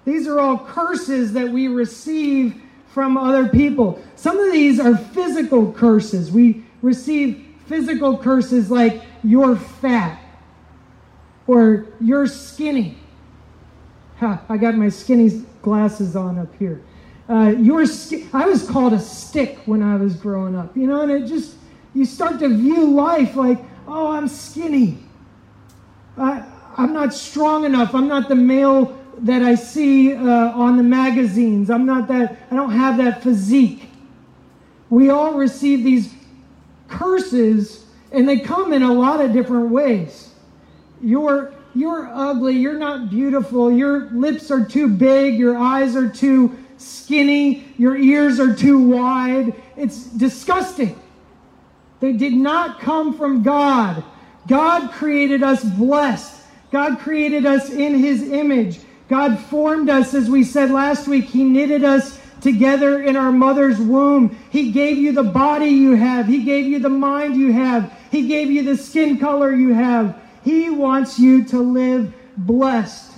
These 0.10 0.28
are 0.28 0.40
all 0.40 0.58
curses 0.58 1.34
that 1.34 1.48
we 1.48 1.68
receive 1.68 2.62
from 2.88 3.16
other 3.16 3.48
people. 3.48 4.02
Some 4.16 4.40
of 4.40 4.52
these 4.52 4.80
are 4.80 4.98
physical 4.98 5.72
curses. 5.72 6.32
We 6.32 6.66
receive 6.82 7.46
physical 7.68 8.18
curses 8.18 8.72
like 8.72 9.04
you're 9.24 9.56
fat 9.56 10.20
or 11.46 11.86
you're 12.02 12.26
skinny 12.26 12.98
Ha, 14.20 14.42
I 14.50 14.58
got 14.58 14.76
my 14.76 14.90
skinny 14.90 15.46
glasses 15.62 16.16
on 16.16 16.40
up 16.40 16.54
here. 16.56 16.82
Uh, 17.30 17.54
your 17.58 17.86
I 18.34 18.46
was 18.48 18.68
called 18.68 18.92
a 18.92 19.00
stick 19.00 19.60
when 19.66 19.82
I 19.82 19.96
was 19.96 20.16
growing 20.16 20.56
up, 20.56 20.76
you 20.76 20.88
know, 20.88 21.02
and 21.02 21.12
it 21.12 21.26
just, 21.26 21.56
you 21.94 22.04
start 22.04 22.40
to 22.40 22.50
view 22.50 22.92
life 22.92 23.38
like, 23.38 23.60
oh, 23.88 24.12
I'm 24.12 24.28
skinny. 24.28 24.98
I, 26.18 26.44
I'm 26.78 26.92
not 26.92 27.14
strong 27.14 27.64
enough. 27.64 27.96
I'm 27.96 28.10
not 28.10 28.28
the 28.28 28.36
male 28.36 28.99
that 29.20 29.42
I 29.42 29.56
see 29.56 30.14
uh, 30.14 30.22
on 30.22 30.78
the 30.78 30.84
magazines. 30.84 31.70
I'm 31.70 31.86
not 31.86 32.08
that, 32.08 32.38
I 32.50 32.56
don't 32.56 32.72
have 32.72 32.98
that 32.98 33.22
physique. 33.22 33.90
We 34.90 35.10
all 35.10 35.34
receive 35.34 35.84
these 35.84 36.14
curses, 36.88 37.86
and 38.12 38.28
they 38.28 38.40
come 38.40 38.74
in 38.74 38.82
a 38.82 38.94
lot 38.94 39.22
of 39.22 39.34
different 39.34 39.70
ways. 39.70 40.32
You're, 41.02 41.54
you're 41.76 42.10
ugly, 42.14 42.56
you're 42.56 42.78
not 42.78 43.10
beautiful, 43.10 43.72
your 43.72 44.10
lips 44.12 44.52
are 44.52 44.66
too 44.66 44.88
big, 44.88 45.36
your 45.36 45.58
eyes 45.58 45.96
are 45.96 46.10
too 46.10 46.58
skinny, 46.78 47.66
your 47.78 47.98
ears 47.98 48.40
are 48.40 48.56
too 48.56 48.82
wide. 48.82 49.54
It's 49.76 50.06
disgusting. 50.06 51.00
They 52.00 52.14
did 52.14 52.34
not 52.34 52.80
come 52.80 53.18
from 53.18 53.44
God. 53.44 54.04
God 54.48 54.92
created 54.92 55.44
us 55.44 55.64
blessed. 55.64 56.42
God 56.72 57.00
created 57.00 57.46
us 57.46 57.70
in 57.70 57.96
his 57.96 58.32
image. 58.32 58.80
God 59.10 59.40
formed 59.40 59.90
us, 59.90 60.14
as 60.14 60.30
we 60.30 60.44
said 60.44 60.70
last 60.70 61.08
week. 61.08 61.26
He 61.26 61.44
knitted 61.44 61.84
us 61.84 62.20
together 62.42 63.02
in 63.02 63.16
our 63.16 63.32
mother's 63.32 63.80
womb. 63.80 64.38
He 64.52 64.72
gave 64.72 64.98
you 64.98 65.12
the 65.12 65.24
body 65.24 65.70
you 65.70 65.96
have. 65.96 66.28
He 66.28 66.44
gave 66.44 66.68
you 66.68 66.80
the 66.80 66.90
mind 66.90 67.36
you 67.36 67.52
have. 67.52 67.92
He 68.12 68.28
gave 68.28 68.52
you 68.52 68.64
the 68.64 68.78
skin 68.78 69.18
color 69.18 69.52
you 69.52 69.74
have. 69.74 70.22
He 70.44 70.70
wants 70.70 71.20
you 71.20 71.44
to 71.46 71.60
live 71.60 72.14
blessed. 72.38 73.12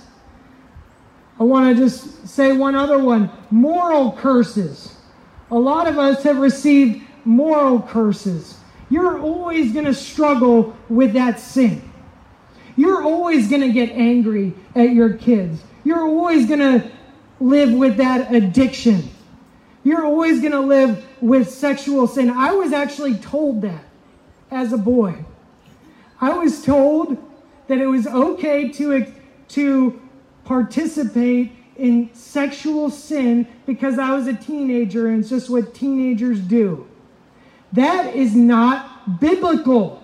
I 1.38 1.44
want 1.44 1.76
to 1.76 1.82
just 1.82 2.26
say 2.26 2.52
one 2.52 2.74
other 2.74 2.98
one 2.98 3.30
moral 3.50 4.12
curses. 4.12 4.96
A 5.50 5.58
lot 5.58 5.86
of 5.86 5.98
us 5.98 6.22
have 6.22 6.38
received 6.38 7.02
moral 7.24 7.82
curses. 7.82 8.56
You're 8.88 9.20
always 9.20 9.72
going 9.72 9.84
to 9.84 9.94
struggle 9.94 10.76
with 10.88 11.12
that 11.12 11.38
sin. 11.38 11.90
You're 12.76 13.02
always 13.02 13.48
going 13.48 13.60
to 13.62 13.72
get 13.72 13.90
angry 13.90 14.54
at 14.74 14.90
your 14.90 15.14
kids. 15.14 15.62
You're 15.84 16.06
always 16.06 16.46
going 16.46 16.60
to 16.60 16.90
live 17.40 17.72
with 17.72 17.96
that 17.96 18.32
addiction. 18.34 19.10
You're 19.84 20.04
always 20.04 20.40
going 20.40 20.52
to 20.52 20.60
live 20.60 21.04
with 21.20 21.50
sexual 21.50 22.06
sin. 22.06 22.30
I 22.30 22.52
was 22.52 22.72
actually 22.72 23.14
told 23.14 23.62
that 23.62 23.84
as 24.50 24.72
a 24.72 24.78
boy. 24.78 25.24
I 26.20 26.38
was 26.38 26.64
told 26.64 27.16
that 27.66 27.78
it 27.78 27.86
was 27.86 28.06
okay 28.06 28.68
to, 28.70 29.12
to 29.48 30.00
participate 30.44 31.52
in 31.76 32.10
sexual 32.14 32.90
sin 32.90 33.48
because 33.66 33.98
I 33.98 34.14
was 34.14 34.26
a 34.26 34.34
teenager 34.34 35.08
and 35.08 35.20
it's 35.20 35.30
just 35.30 35.50
what 35.50 35.74
teenagers 35.74 36.38
do. 36.38 36.86
That 37.72 38.14
is 38.14 38.36
not 38.36 39.18
biblical. 39.20 40.02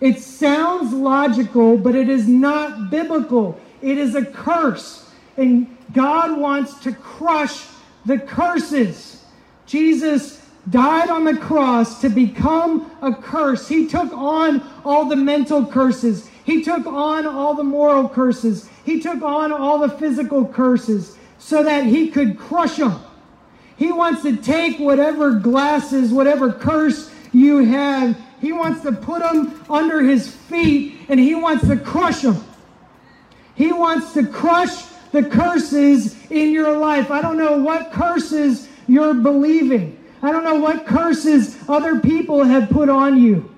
It 0.00 0.20
sounds 0.20 0.92
logical, 0.92 1.78
but 1.78 1.94
it 1.94 2.08
is 2.08 2.28
not 2.28 2.90
biblical. 2.90 3.58
It 3.82 3.98
is 3.98 4.14
a 4.14 4.24
curse. 4.24 5.08
And 5.36 5.76
God 5.92 6.38
wants 6.38 6.78
to 6.80 6.92
crush 6.92 7.64
the 8.04 8.18
curses. 8.18 9.24
Jesus 9.66 10.42
died 10.70 11.10
on 11.10 11.24
the 11.24 11.36
cross 11.36 12.00
to 12.00 12.08
become 12.08 12.90
a 13.02 13.14
curse. 13.14 13.68
He 13.68 13.86
took 13.86 14.12
on 14.12 14.62
all 14.84 15.04
the 15.04 15.16
mental 15.16 15.64
curses. 15.66 16.28
He 16.44 16.62
took 16.62 16.86
on 16.86 17.26
all 17.26 17.54
the 17.54 17.64
moral 17.64 18.08
curses. 18.08 18.68
He 18.84 19.00
took 19.00 19.22
on 19.22 19.52
all 19.52 19.78
the 19.78 19.88
physical 19.88 20.46
curses 20.46 21.16
so 21.38 21.62
that 21.62 21.84
he 21.86 22.08
could 22.08 22.38
crush 22.38 22.76
them. 22.76 23.00
He 23.76 23.92
wants 23.92 24.22
to 24.22 24.36
take 24.36 24.78
whatever 24.78 25.32
glasses, 25.32 26.12
whatever 26.12 26.52
curse 26.52 27.10
you 27.32 27.58
have, 27.58 28.16
he 28.40 28.52
wants 28.52 28.82
to 28.82 28.92
put 28.92 29.20
them 29.20 29.64
under 29.68 30.02
his 30.02 30.30
feet 30.30 30.96
and 31.08 31.18
he 31.18 31.34
wants 31.34 31.66
to 31.66 31.76
crush 31.76 32.22
them. 32.22 32.42
He 33.56 33.72
wants 33.72 34.12
to 34.12 34.26
crush 34.26 34.84
the 35.12 35.24
curses 35.24 36.14
in 36.30 36.52
your 36.52 36.76
life. 36.76 37.10
I 37.10 37.20
don't 37.22 37.38
know 37.38 37.56
what 37.56 37.90
curses 37.90 38.68
you're 38.86 39.14
believing. 39.14 39.98
I 40.22 40.30
don't 40.30 40.44
know 40.44 40.60
what 40.60 40.86
curses 40.86 41.56
other 41.68 41.98
people 41.98 42.44
have 42.44 42.68
put 42.70 42.88
on 42.88 43.20
you. 43.20 43.52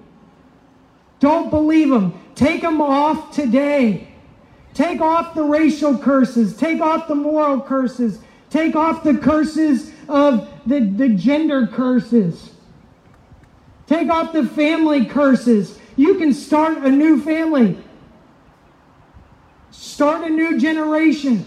Don't 1.20 1.50
believe 1.50 1.88
them. 1.88 2.18
Take 2.34 2.62
them 2.62 2.80
off 2.80 3.34
today. 3.34 4.08
Take 4.72 5.00
off 5.00 5.34
the 5.34 5.42
racial 5.42 5.98
curses. 5.98 6.56
Take 6.56 6.80
off 6.80 7.08
the 7.08 7.14
moral 7.16 7.60
curses. 7.60 8.20
Take 8.50 8.76
off 8.76 9.02
the 9.02 9.18
curses 9.18 9.92
of 10.08 10.48
the, 10.66 10.80
the 10.80 11.08
gender 11.08 11.66
curses. 11.66 12.52
Take 13.88 14.10
off 14.10 14.32
the 14.32 14.46
family 14.46 15.06
curses. 15.06 15.78
You 15.96 16.14
can 16.14 16.32
start 16.32 16.78
a 16.78 16.90
new 16.90 17.20
family. 17.20 17.76
Start 19.98 20.22
a 20.22 20.30
new 20.30 20.56
generation. 20.60 21.44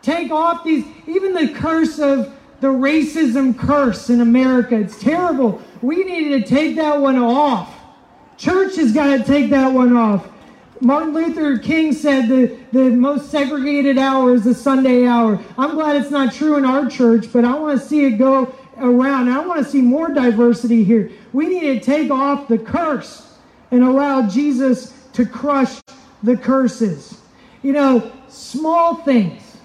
Take 0.00 0.30
off 0.30 0.64
these, 0.64 0.86
even 1.06 1.34
the 1.34 1.52
curse 1.52 1.98
of 1.98 2.34
the 2.60 2.68
racism 2.68 3.54
curse 3.54 4.08
in 4.08 4.22
America. 4.22 4.74
It's 4.76 4.98
terrible. 4.98 5.60
We 5.82 6.02
need 6.02 6.30
to 6.30 6.40
take 6.40 6.76
that 6.76 6.98
one 6.98 7.18
off. 7.18 7.78
Church 8.38 8.76
has 8.76 8.94
got 8.94 9.14
to 9.18 9.22
take 9.22 9.50
that 9.50 9.74
one 9.74 9.94
off. 9.94 10.26
Martin 10.80 11.12
Luther 11.12 11.58
King 11.58 11.92
said 11.92 12.30
the, 12.30 12.58
the 12.72 12.84
most 12.96 13.30
segregated 13.30 13.98
hour 13.98 14.32
is 14.32 14.44
the 14.44 14.54
Sunday 14.54 15.04
hour. 15.06 15.38
I'm 15.58 15.74
glad 15.74 15.96
it's 15.96 16.10
not 16.10 16.32
true 16.32 16.56
in 16.56 16.64
our 16.64 16.88
church, 16.88 17.30
but 17.30 17.44
I 17.44 17.58
want 17.58 17.78
to 17.78 17.86
see 17.86 18.06
it 18.06 18.12
go 18.12 18.56
around. 18.78 19.28
I 19.28 19.46
want 19.46 19.62
to 19.62 19.70
see 19.70 19.82
more 19.82 20.08
diversity 20.08 20.82
here. 20.82 21.10
We 21.34 21.46
need 21.46 21.60
to 21.60 21.80
take 21.80 22.10
off 22.10 22.48
the 22.48 22.56
curse 22.56 23.36
and 23.70 23.84
allow 23.84 24.26
Jesus 24.26 24.94
to 25.12 25.26
crush 25.26 25.82
the 26.22 26.38
curses. 26.38 27.20
You 27.62 27.72
know, 27.72 28.12
small 28.28 28.96
things. 28.96 29.56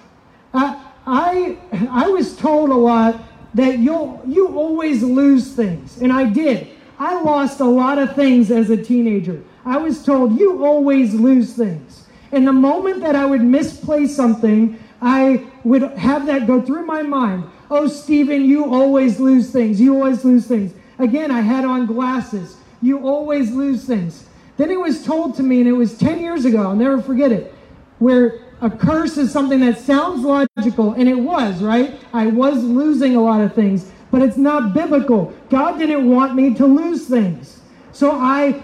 I, 0.54 0.84
I, 1.06 1.58
I 1.90 2.08
was 2.10 2.36
told 2.36 2.70
a 2.70 2.76
lot 2.76 3.22
that 3.54 3.80
you'll 3.80 4.22
you 4.26 4.48
always 4.58 5.04
lose 5.04 5.54
things, 5.54 6.02
and 6.02 6.12
I 6.12 6.26
did. 6.26 6.68
I 7.00 7.22
lost 7.22 7.60
a 7.60 7.66
lot 7.66 7.98
of 7.98 8.16
things 8.16 8.52
as 8.52 8.70
a 8.70 8.78
teenager. 8.78 9.42
I 9.66 9.78
was 9.78 10.04
told 10.04 10.40
you 10.40 10.64
always 10.64 11.14
lose 11.14 11.54
things. 11.54 12.06
And 12.32 12.48
the 12.48 12.54
moment 12.54 13.02
that 13.02 13.16
I 13.16 13.26
would 13.26 13.44
misplace 13.44 14.16
something, 14.16 14.80
I 15.02 15.46
would 15.64 15.82
have 15.82 16.26
that 16.28 16.48
go 16.48 16.62
through 16.62 16.86
my 16.86 17.02
mind. 17.02 17.44
Oh, 17.70 17.88
Stephen, 17.88 18.46
you 18.46 18.72
always 18.72 19.20
lose 19.20 19.52
things. 19.52 19.82
You 19.82 19.96
always 19.96 20.24
lose 20.24 20.46
things. 20.46 20.74
Again, 21.00 21.32
I 21.32 21.42
had 21.42 21.66
on 21.66 21.86
glasses. 21.88 22.58
You 22.82 23.00
always 23.08 23.52
lose 23.52 23.86
things. 23.86 24.28
Then 24.58 24.70
it 24.70 24.80
was 24.80 25.04
told 25.04 25.36
to 25.38 25.44
me, 25.44 25.60
and 25.60 25.68
it 25.68 25.74
was 25.74 25.98
10 25.98 26.20
years 26.20 26.46
ago, 26.46 26.62
I'll 26.62 26.76
never 26.76 27.02
forget 27.02 27.32
it, 27.32 27.54
where 28.02 28.40
a 28.62 28.70
curse 28.70 29.16
is 29.18 29.32
something 29.32 29.60
that 29.60 29.78
sounds 29.78 30.26
logical, 30.26 30.94
and 30.94 31.08
it 31.08 31.16
was, 31.16 31.62
right? 31.62 32.00
I 32.14 32.26
was 32.28 32.64
losing 32.64 33.16
a 33.16 33.22
lot 33.22 33.42
of 33.42 33.54
things, 33.54 33.92
but 34.10 34.24
it's 34.24 34.38
not 34.38 34.74
biblical. 34.74 35.34
God 35.50 35.78
didn't 35.78 36.10
want 36.10 36.34
me 36.34 36.56
to 36.56 36.66
lose 36.66 37.06
things. 37.06 37.62
So 37.92 38.12
I 38.12 38.64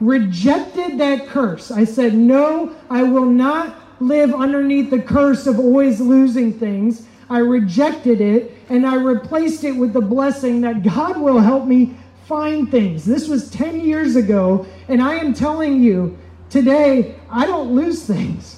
rejected 0.00 0.96
that 0.98 1.26
curse. 1.26 1.72
I 1.72 1.84
said, 1.84 2.14
No, 2.14 2.76
I 2.88 3.02
will 3.02 3.26
not 3.26 3.74
live 4.00 4.32
underneath 4.32 4.90
the 4.90 5.02
curse 5.02 5.48
of 5.48 5.58
always 5.58 6.00
losing 6.00 6.52
things. 6.52 7.06
I 7.28 7.38
rejected 7.38 8.20
it 8.20 8.56
and 8.68 8.86
I 8.86 8.94
replaced 8.94 9.64
it 9.64 9.72
with 9.72 9.92
the 9.92 10.00
blessing 10.00 10.60
that 10.60 10.84
God 10.84 11.18
will 11.18 11.40
help 11.40 11.66
me 11.66 11.96
find 12.26 12.70
things. 12.70 13.04
This 13.04 13.26
was 13.26 13.50
10 13.50 13.80
years 13.80 14.14
ago, 14.14 14.66
and 14.88 15.02
I 15.02 15.14
am 15.14 15.34
telling 15.34 15.82
you 15.82 16.16
today, 16.48 17.16
I 17.28 17.44
don't 17.44 17.74
lose 17.74 18.04
things. 18.04 18.57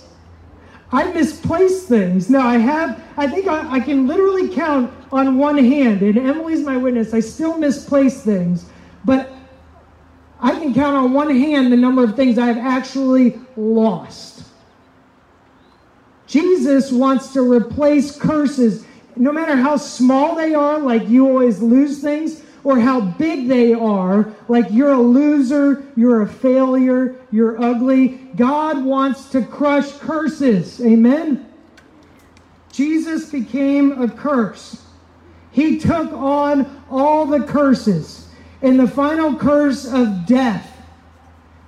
I 0.92 1.12
misplace 1.12 1.84
things. 1.84 2.28
Now, 2.28 2.46
I 2.46 2.58
have, 2.58 3.02
I 3.16 3.28
think 3.28 3.46
I, 3.46 3.76
I 3.76 3.80
can 3.80 4.06
literally 4.06 4.48
count 4.48 4.92
on 5.12 5.38
one 5.38 5.56
hand, 5.58 6.02
and 6.02 6.18
Emily's 6.18 6.64
my 6.64 6.76
witness. 6.76 7.14
I 7.14 7.20
still 7.20 7.56
misplace 7.58 8.22
things, 8.22 8.66
but 9.04 9.32
I 10.40 10.52
can 10.52 10.74
count 10.74 10.96
on 10.96 11.12
one 11.12 11.30
hand 11.30 11.72
the 11.72 11.76
number 11.76 12.02
of 12.02 12.16
things 12.16 12.38
I've 12.38 12.58
actually 12.58 13.38
lost. 13.56 14.44
Jesus 16.26 16.90
wants 16.90 17.32
to 17.34 17.42
replace 17.42 18.16
curses, 18.16 18.84
no 19.16 19.32
matter 19.32 19.56
how 19.56 19.76
small 19.76 20.34
they 20.34 20.54
are, 20.54 20.78
like 20.78 21.08
you 21.08 21.26
always 21.28 21.60
lose 21.60 22.00
things, 22.00 22.42
or 22.64 22.78
how 22.78 23.00
big 23.00 23.48
they 23.48 23.74
are, 23.74 24.32
like 24.48 24.66
you're 24.70 24.92
a 24.92 25.00
loser, 25.00 25.84
you're 25.96 26.22
a 26.22 26.28
failure, 26.28 27.19
you're 27.32 27.62
ugly. 27.62 28.08
God 28.36 28.84
wants 28.84 29.30
to 29.30 29.42
crush 29.42 29.92
curses. 29.98 30.80
Amen? 30.80 31.46
Jesus 32.72 33.30
became 33.30 34.02
a 34.02 34.08
curse. 34.08 34.82
He 35.52 35.78
took 35.78 36.12
on 36.12 36.82
all 36.90 37.26
the 37.26 37.40
curses. 37.40 38.28
And 38.62 38.78
the 38.78 38.88
final 38.88 39.36
curse 39.36 39.86
of 39.86 40.26
death. 40.26 40.66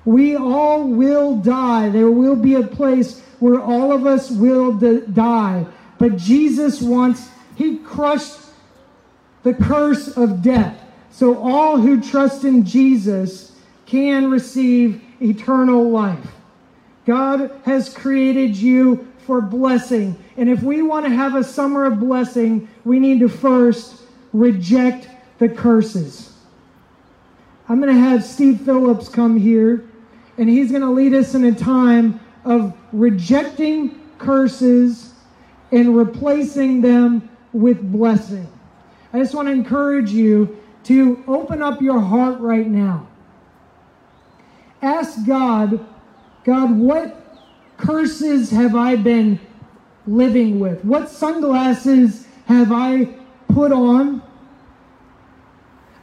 We 0.04 0.36
all 0.36 0.84
will 0.84 1.36
die. 1.36 1.88
There 1.88 2.10
will 2.10 2.36
be 2.36 2.54
a 2.54 2.66
place 2.66 3.20
where 3.38 3.60
all 3.60 3.92
of 3.92 4.06
us 4.06 4.30
will 4.30 4.72
die. 4.72 5.66
But 5.98 6.16
Jesus 6.16 6.80
wants, 6.82 7.28
he 7.56 7.78
crushed 7.78 8.38
the 9.42 9.54
curse 9.54 10.16
of 10.16 10.42
death. 10.42 10.78
So 11.10 11.38
all 11.38 11.76
who 11.76 12.00
trust 12.00 12.44
in 12.44 12.64
Jesus 12.64 13.52
can 13.86 14.30
receive 14.30 15.01
eternal 15.22 15.90
life. 15.90 16.26
God 17.04 17.50
has 17.64 17.92
created 17.92 18.56
you 18.56 19.12
for 19.26 19.40
blessing. 19.40 20.16
And 20.36 20.48
if 20.48 20.62
we 20.62 20.82
want 20.82 21.06
to 21.06 21.12
have 21.12 21.34
a 21.34 21.44
summer 21.44 21.84
of 21.84 22.00
blessing, 22.00 22.68
we 22.84 22.98
need 22.98 23.20
to 23.20 23.28
first 23.28 24.02
reject 24.32 25.08
the 25.38 25.48
curses. 25.48 26.32
I'm 27.68 27.80
going 27.80 27.94
to 27.94 28.00
have 28.00 28.24
Steve 28.24 28.60
Phillips 28.62 29.08
come 29.08 29.36
here, 29.36 29.88
and 30.38 30.48
he's 30.48 30.70
going 30.70 30.82
to 30.82 30.90
lead 30.90 31.14
us 31.14 31.34
in 31.34 31.44
a 31.44 31.54
time 31.54 32.20
of 32.44 32.76
rejecting 32.92 34.00
curses 34.18 35.14
and 35.70 35.96
replacing 35.96 36.80
them 36.80 37.28
with 37.52 37.92
blessing. 37.92 38.46
I 39.12 39.18
just 39.18 39.34
want 39.34 39.48
to 39.48 39.52
encourage 39.52 40.10
you 40.10 40.58
to 40.84 41.22
open 41.28 41.62
up 41.62 41.80
your 41.80 42.00
heart 42.00 42.40
right 42.40 42.66
now. 42.66 43.06
Ask 44.82 45.24
God, 45.24 45.86
God, 46.44 46.76
what 46.76 47.16
curses 47.76 48.50
have 48.50 48.74
I 48.74 48.96
been 48.96 49.38
living 50.06 50.58
with? 50.58 50.84
What 50.84 51.08
sunglasses 51.08 52.26
have 52.46 52.72
I 52.72 53.14
put 53.48 53.70
on? 53.72 54.22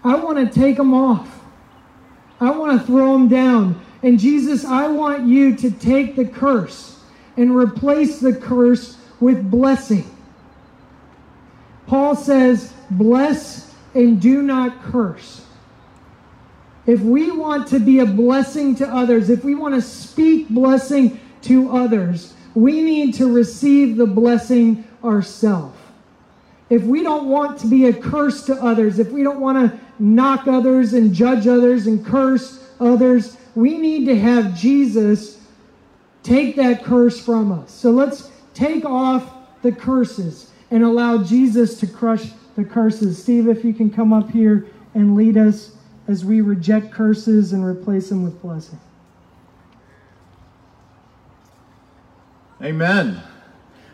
I 0.04 0.16
want 0.16 0.38
to 0.38 0.60
take 0.60 0.78
them 0.78 0.94
off. 0.94 1.42
I 2.40 2.52
want 2.52 2.80
to 2.80 2.88
throw 2.88 3.14
them 3.14 3.28
down. 3.28 3.86
And 4.02 4.18
Jesus, 4.18 4.64
I 4.64 4.88
want 4.88 5.28
you 5.28 5.56
to 5.58 5.72
take 5.72 6.16
the 6.16 6.26
curse 6.26 7.02
and 7.36 7.54
replace 7.54 8.20
the 8.20 8.34
curse 8.34 8.98
with 9.20 9.52
blessing. 9.52 10.10
Paul 11.86 12.16
says, 12.16 12.74
bless 12.92 13.76
and 13.94 14.22
do 14.22 14.42
not 14.42 14.82
curse. 14.84 15.46
If 16.90 17.02
we 17.02 17.30
want 17.30 17.68
to 17.68 17.80
be 17.80 18.00
a 18.00 18.06
blessing 18.08 18.74
to 18.78 18.88
others, 18.88 19.30
if 19.30 19.44
we 19.44 19.54
want 19.54 19.76
to 19.76 19.82
speak 19.82 20.50
blessing 20.50 21.20
to 21.44 21.70
others, 21.70 22.34
we 22.56 22.82
need 22.82 23.14
to 23.14 23.32
receive 23.32 23.96
the 23.96 24.08
blessing 24.08 24.88
ourselves. 25.04 25.78
If 26.72 26.82
we 26.82 27.04
don't 27.04 27.28
want 27.28 27.60
to 27.60 27.68
be 27.68 27.86
a 27.86 27.94
curse 27.94 28.44
to 28.48 28.56
others, 28.56 28.98
if 28.98 29.12
we 29.12 29.22
don't 29.22 29.40
want 29.40 29.72
to 29.72 29.80
knock 30.00 30.48
others 30.48 30.94
and 30.94 31.14
judge 31.14 31.46
others 31.46 31.86
and 31.86 32.04
curse 32.04 32.68
others, 32.80 33.38
we 33.54 33.78
need 33.78 34.06
to 34.06 34.18
have 34.18 34.58
Jesus 34.58 35.46
take 36.24 36.56
that 36.56 36.84
curse 36.84 37.24
from 37.24 37.52
us. 37.52 37.70
So 37.70 37.92
let's 37.92 38.32
take 38.56 38.84
off 38.84 39.32
the 39.62 39.72
curses 39.72 40.50
and 40.72 40.84
allow 40.84 41.24
Jesus 41.24 41.80
to 41.82 41.86
crush 41.86 42.32
the 42.56 42.64
curses. 42.64 43.22
Steve, 43.22 43.48
if 43.48 43.64
you 43.64 43.76
can 43.76 43.92
come 43.92 44.12
up 44.12 44.32
here 44.32 44.66
and 44.96 45.16
lead 45.16 45.38
us 45.38 45.76
as 46.10 46.26
we 46.26 46.42
reject 46.42 46.92
curses 46.92 47.54
and 47.54 47.64
replace 47.64 48.10
them 48.10 48.24
with 48.24 48.42
blessing. 48.42 48.80
Amen. 52.64 53.22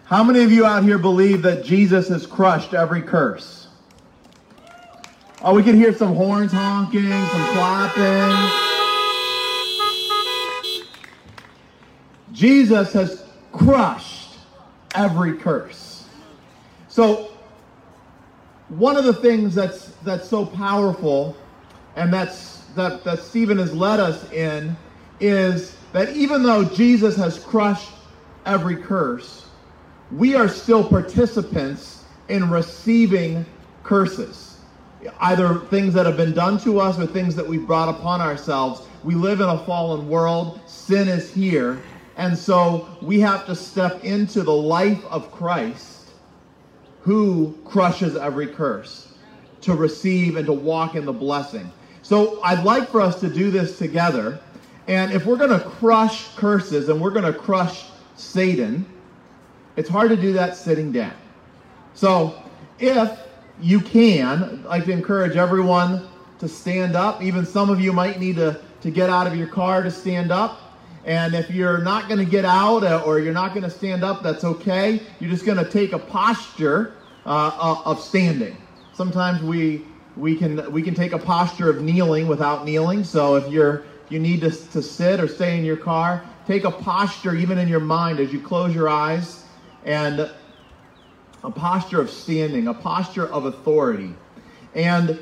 How 0.06 0.24
many 0.24 0.42
of 0.42 0.50
you 0.50 0.66
out 0.66 0.84
here 0.84 0.98
believe 0.98 1.42
that 1.42 1.66
Jesus 1.66 2.08
has 2.08 2.26
crushed 2.26 2.74
every 2.74 3.02
curse? 3.02 3.68
Oh, 5.42 5.54
we 5.54 5.62
can 5.62 5.76
hear 5.76 5.94
some 5.94 6.16
horns 6.16 6.54
honking, 6.54 7.10
some 7.10 7.54
clapping. 7.54 8.52
Jesus 12.32 12.94
has 12.94 13.26
crushed 13.52 14.38
every 14.96 15.38
curse. 15.38 16.08
So, 16.88 17.34
one 18.70 18.96
of 18.96 19.04
the 19.04 19.14
things 19.14 19.54
that's 19.54 19.88
that's 20.04 20.30
so 20.30 20.46
powerful, 20.46 21.36
and 21.96 22.14
that's 22.14 22.58
that 22.76 23.04
that 23.04 23.20
Stephen 23.20 23.58
has 23.58 23.74
led 23.74 24.00
us 24.00 24.32
in, 24.32 24.76
is 25.20 25.76
that 25.94 26.10
even 26.10 26.44
though 26.44 26.66
Jesus 26.66 27.16
has 27.16 27.40
crushed 27.40 27.92
every 28.46 28.76
curse, 28.76 29.46
we 30.12 30.36
are 30.36 30.48
still 30.48 30.84
participants 30.84 32.04
in 32.30 32.50
receiving 32.50 33.46
curses. 33.84 34.58
Either 35.20 35.60
things 35.60 35.94
that 35.94 36.06
have 36.06 36.18
been 36.18 36.34
done 36.34 36.60
to 36.60 36.80
us 36.80 36.98
or 37.00 37.06
things 37.06 37.36
that 37.36 37.48
we've 37.48 37.68
brought 37.68 37.90
upon 37.90 38.22
ourselves. 38.22 38.82
We 39.04 39.14
live 39.14 39.40
in 39.40 39.48
a 39.48 39.64
fallen 39.66 40.10
world, 40.10 40.60
sin 40.66 41.08
is 41.08 41.32
here, 41.32 41.80
and 42.18 42.36
so 42.36 42.90
we 43.02 43.20
have 43.20 43.46
to 43.46 43.56
step 43.56 44.04
into 44.04 44.42
the 44.42 44.54
life 44.54 45.04
of 45.06 45.32
Christ 45.32 46.10
who 47.02 47.56
crushes 47.66 48.16
every 48.16 48.48
curse 48.48 49.14
to 49.62 49.76
receive 49.76 50.38
and 50.38 50.46
to 50.48 50.54
walk 50.54 50.96
in 50.96 51.06
the 51.06 51.14
blessing. 51.14 51.72
So 52.06 52.40
I'd 52.44 52.64
like 52.64 52.90
for 52.90 53.02
us 53.02 53.20
to 53.22 53.30
do 53.32 53.50
this 53.50 53.80
together. 53.80 54.40
And 54.88 55.12
if 55.12 55.26
we're 55.26 55.38
going 55.38 55.60
to 55.60 55.60
crush 55.60 56.36
curses 56.36 56.88
and 56.90 57.02
we're 57.02 57.10
going 57.10 57.26
to 57.26 57.34
crush 57.34 57.88
Satan, 58.16 58.86
it's 59.76 59.90
hard 59.90 60.10
to 60.10 60.16
do 60.16 60.32
that 60.34 60.56
sitting 60.56 60.92
down. 60.92 61.16
So, 61.96 62.44
if 62.78 63.20
you 63.60 63.80
can, 63.80 64.44
I'd 64.44 64.66
like 64.66 64.86
to 64.86 64.92
encourage 64.92 65.36
everyone 65.36 66.08
to 66.38 66.48
stand 66.48 66.96
up. 66.96 67.24
Even 67.24 67.44
some 67.44 67.72
of 67.72 67.82
you 67.82 67.92
might 67.92 68.20
need 68.20 68.36
to, 68.36 68.62
to 68.82 68.92
get 68.92 69.10
out 69.10 69.26
of 69.26 69.36
your 69.36 69.48
car 69.48 69.82
to 69.82 69.90
stand 69.90 70.32
up. 70.32 70.60
And 71.06 71.34
if 71.34 71.50
you're 71.50 71.80
not 71.80 72.08
going 72.08 72.24
to 72.24 72.32
get 72.32 72.46
out 72.46 72.84
uh, 72.84 73.02
or 73.04 73.18
you're 73.18 73.34
not 73.34 73.56
going 73.56 73.64
to 73.64 73.70
stand 73.72 74.04
up, 74.04 74.22
that's 74.22 74.44
okay. 74.44 75.02
You're 75.20 75.32
just 75.32 75.44
going 75.44 75.58
to 75.58 75.68
take 75.68 75.92
a 75.92 76.00
posture 76.00 76.94
uh, 77.26 77.82
of 77.84 78.00
standing. 78.00 78.56
Sometimes 78.94 79.42
we 79.42 79.88
we 80.18 80.36
can 80.36 80.72
we 80.72 80.82
can 80.82 80.94
take 80.94 81.14
a 81.14 81.18
posture 81.18 81.70
of 81.70 81.82
kneeling 81.82 82.28
without 82.28 82.66
kneeling. 82.66 83.04
So 83.04 83.36
if 83.36 83.52
you're 83.52 83.84
you 84.10 84.20
need 84.20 84.42
to, 84.42 84.52
to 84.52 84.82
sit 84.82 85.20
or 85.20 85.28
stay 85.28 85.58
in 85.58 85.66
your 85.66 85.78
car, 85.78 86.24
take 86.46 86.64
a 86.64 86.72
posture 86.72 87.34
even 87.36 87.58
in 87.58 87.68
your 87.68 87.80
mind 87.80 88.20
as 88.20 88.32
you 88.32 88.40
close 88.40 88.74
your 88.74 88.88
eyes 88.88 89.44
and 89.84 90.32
a 91.44 91.52
posture 91.52 92.02
of 92.02 92.10
standing, 92.10 92.68
a 92.68 92.74
posture 92.74 93.28
of 93.28 93.46
authority. 93.46 94.14
And 94.74 95.20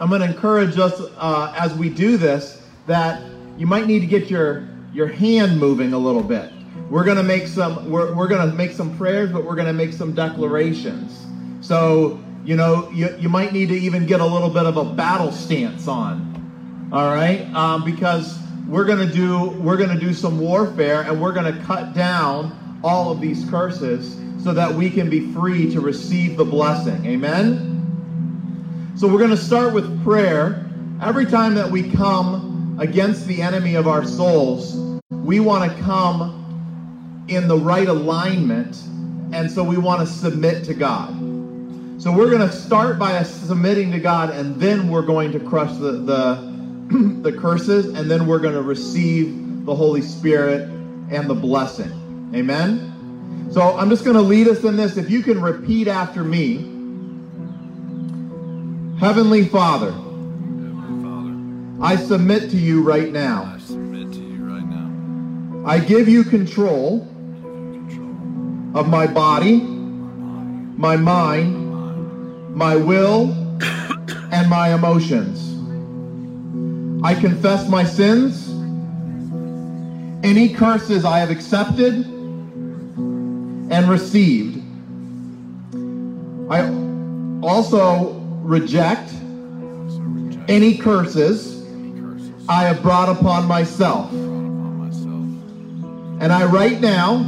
I'm 0.00 0.08
going 0.08 0.20
to 0.20 0.26
encourage 0.26 0.78
us 0.78 1.00
uh, 1.16 1.54
as 1.58 1.74
we 1.74 1.88
do 1.88 2.16
this 2.16 2.62
that 2.86 3.22
you 3.56 3.66
might 3.66 3.86
need 3.86 4.00
to 4.00 4.06
get 4.06 4.30
your 4.30 4.68
your 4.92 5.06
hand 5.06 5.58
moving 5.58 5.92
a 5.92 5.98
little 5.98 6.22
bit. 6.22 6.52
We're 6.90 7.04
going 7.04 7.16
to 7.16 7.22
make 7.22 7.46
some 7.46 7.90
we're, 7.90 8.14
we're 8.14 8.28
going 8.28 8.48
to 8.48 8.54
make 8.54 8.72
some 8.72 8.96
prayers, 8.96 9.30
but 9.32 9.44
we're 9.44 9.56
going 9.56 9.66
to 9.66 9.72
make 9.72 9.92
some 9.92 10.12
declarations. 10.12 11.26
So, 11.60 12.20
you 12.46 12.54
know, 12.54 12.88
you, 12.90 13.14
you 13.18 13.28
might 13.28 13.52
need 13.52 13.68
to 13.70 13.74
even 13.74 14.06
get 14.06 14.20
a 14.20 14.24
little 14.24 14.48
bit 14.48 14.66
of 14.66 14.76
a 14.76 14.84
battle 14.84 15.32
stance 15.32 15.88
on. 15.88 16.88
All 16.92 17.12
right? 17.12 17.52
Um, 17.52 17.84
because 17.84 18.38
we're 18.68 18.84
to 19.06 19.12
do 19.12 19.50
we're 19.60 19.76
to 19.90 19.98
do 19.98 20.14
some 20.14 20.38
warfare 20.38 21.02
and 21.02 21.20
we're 21.20 21.32
to 21.52 21.60
cut 21.64 21.92
down 21.92 22.80
all 22.84 23.10
of 23.10 23.20
these 23.20 23.48
curses 23.50 24.16
so 24.42 24.52
that 24.52 24.72
we 24.72 24.88
can 24.90 25.10
be 25.10 25.32
free 25.32 25.70
to 25.72 25.80
receive 25.80 26.36
the 26.36 26.44
blessing. 26.44 27.04
Amen. 27.04 27.72
So 28.96 29.08
we're 29.08 29.18
to 29.30 29.36
start 29.36 29.74
with 29.74 30.04
prayer. 30.04 30.64
Every 31.02 31.26
time 31.26 31.54
that 31.56 31.68
we 31.68 31.90
come 31.90 32.78
against 32.80 33.26
the 33.26 33.42
enemy 33.42 33.74
of 33.74 33.88
our 33.88 34.04
souls, 34.04 35.00
we 35.10 35.40
want 35.40 35.70
to 35.70 35.82
come 35.82 37.24
in 37.28 37.48
the 37.48 37.58
right 37.58 37.88
alignment, 37.88 38.80
and 39.32 39.50
so 39.50 39.64
we 39.64 39.76
want 39.76 40.00
to 40.00 40.06
submit 40.06 40.64
to 40.64 40.74
God. 40.74 41.15
So 41.98 42.12
we're 42.12 42.28
going 42.30 42.46
to 42.46 42.52
start 42.52 42.98
by 42.98 43.22
submitting 43.22 43.90
to 43.92 43.98
God, 43.98 44.30
and 44.30 44.56
then 44.56 44.88
we're 44.88 45.06
going 45.06 45.32
to 45.32 45.40
crush 45.40 45.72
the, 45.78 45.92
the 45.92 46.56
the 47.22 47.32
curses, 47.32 47.86
and 47.86 48.10
then 48.10 48.26
we're 48.26 48.38
going 48.38 48.54
to 48.54 48.62
receive 48.62 49.64
the 49.64 49.74
Holy 49.74 50.02
Spirit 50.02 50.62
and 51.10 51.28
the 51.28 51.34
blessing. 51.34 52.30
Amen? 52.34 53.48
So 53.50 53.76
I'm 53.76 53.88
just 53.88 54.04
going 54.04 54.16
to 54.16 54.22
lead 54.22 54.46
us 54.46 54.62
in 54.64 54.76
this. 54.76 54.96
If 54.96 55.10
you 55.10 55.22
can 55.22 55.40
repeat 55.40 55.88
after 55.88 56.22
me 56.22 56.72
Heavenly 58.98 59.44
Father, 59.44 59.94
I 61.82 61.96
submit 61.96 62.50
to 62.50 62.56
you 62.56 62.82
right 62.82 63.12
now. 63.12 63.52
I 63.54 63.58
submit 63.58 64.12
to 64.12 64.20
you 64.20 64.44
right 64.44 64.64
now. 64.64 65.66
I 65.66 65.78
give 65.78 66.08
you 66.08 66.24
control 66.24 67.02
of 68.74 68.88
my 68.88 69.06
body, 69.06 69.60
my 69.60 70.96
mind, 70.96 71.65
my 72.56 72.74
will, 72.74 73.30
and 74.32 74.48
my 74.48 74.72
emotions. 74.72 75.52
I 77.04 77.14
confess 77.14 77.68
my 77.68 77.84
sins, 77.84 78.48
any 80.24 80.54
curses 80.54 81.04
I 81.04 81.18
have 81.18 81.30
accepted 81.30 82.06
and 82.06 83.90
received. 83.90 84.62
I 86.50 86.62
also 87.46 88.14
reject 88.42 89.12
any 90.48 90.78
curses 90.78 91.62
I 92.48 92.62
have 92.62 92.80
brought 92.80 93.10
upon 93.10 93.44
myself. 93.44 94.10
And 96.22 96.32
I 96.32 96.46
Right 96.46 96.80
now, 96.80 97.18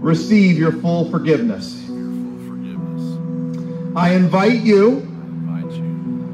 receive 0.00 0.56
your 0.56 0.70
full 0.70 1.10
forgiveness. 1.10 1.85
I 3.96 4.12
invite 4.12 4.60
you 4.60 5.00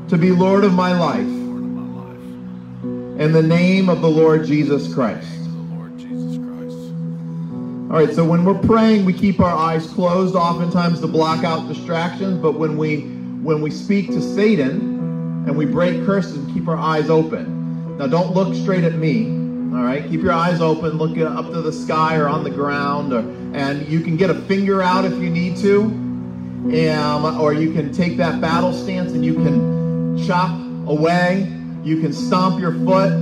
to 0.08 0.18
be 0.18 0.32
Lord 0.32 0.64
of 0.64 0.72
my 0.72 0.98
life 0.98 1.20
in 3.20 3.30
the 3.30 3.40
name 3.40 3.88
of 3.88 4.00
the 4.00 4.10
Lord 4.10 4.48
Jesus 4.48 4.92
Christ. 4.92 5.28
All 7.88 7.98
right, 7.98 8.12
so 8.12 8.24
when 8.24 8.44
we're 8.44 8.58
praying, 8.58 9.04
we 9.04 9.12
keep 9.12 9.38
our 9.38 9.54
eyes 9.56 9.86
closed 9.86 10.34
oftentimes 10.34 11.00
to 11.02 11.06
block 11.06 11.44
out 11.44 11.68
distractions, 11.68 12.42
but 12.42 12.58
when 12.58 12.76
we 12.76 13.02
when 13.44 13.62
we 13.62 13.70
speak 13.70 14.08
to 14.08 14.20
Satan 14.20 15.44
and 15.46 15.56
we 15.56 15.64
break 15.64 16.04
curses, 16.04 16.38
we 16.40 16.52
keep 16.54 16.66
our 16.66 16.76
eyes 16.76 17.10
open. 17.10 17.96
Now 17.96 18.08
don't 18.08 18.34
look 18.34 18.56
straight 18.56 18.82
at 18.82 18.94
me. 18.94 19.26
All 19.76 19.84
right, 19.84 20.02
keep 20.08 20.20
your 20.20 20.32
eyes 20.32 20.60
open, 20.60 20.98
look 20.98 21.16
up 21.16 21.52
to 21.52 21.62
the 21.62 21.72
sky 21.72 22.16
or 22.16 22.26
on 22.26 22.42
the 22.42 22.50
ground, 22.50 23.12
or, 23.12 23.20
and 23.56 23.86
you 23.86 24.00
can 24.00 24.16
get 24.16 24.30
a 24.30 24.34
finger 24.34 24.82
out 24.82 25.04
if 25.04 25.12
you 25.12 25.30
need 25.30 25.56
to, 25.58 26.01
or 26.64 27.52
you 27.54 27.72
can 27.72 27.92
take 27.92 28.16
that 28.18 28.40
battle 28.40 28.72
stance 28.72 29.12
and 29.12 29.24
you 29.24 29.34
can 29.34 30.24
chop 30.26 30.50
away. 30.86 31.52
You 31.82 32.00
can 32.00 32.12
stomp 32.12 32.60
your 32.60 32.72
foot. 32.72 33.12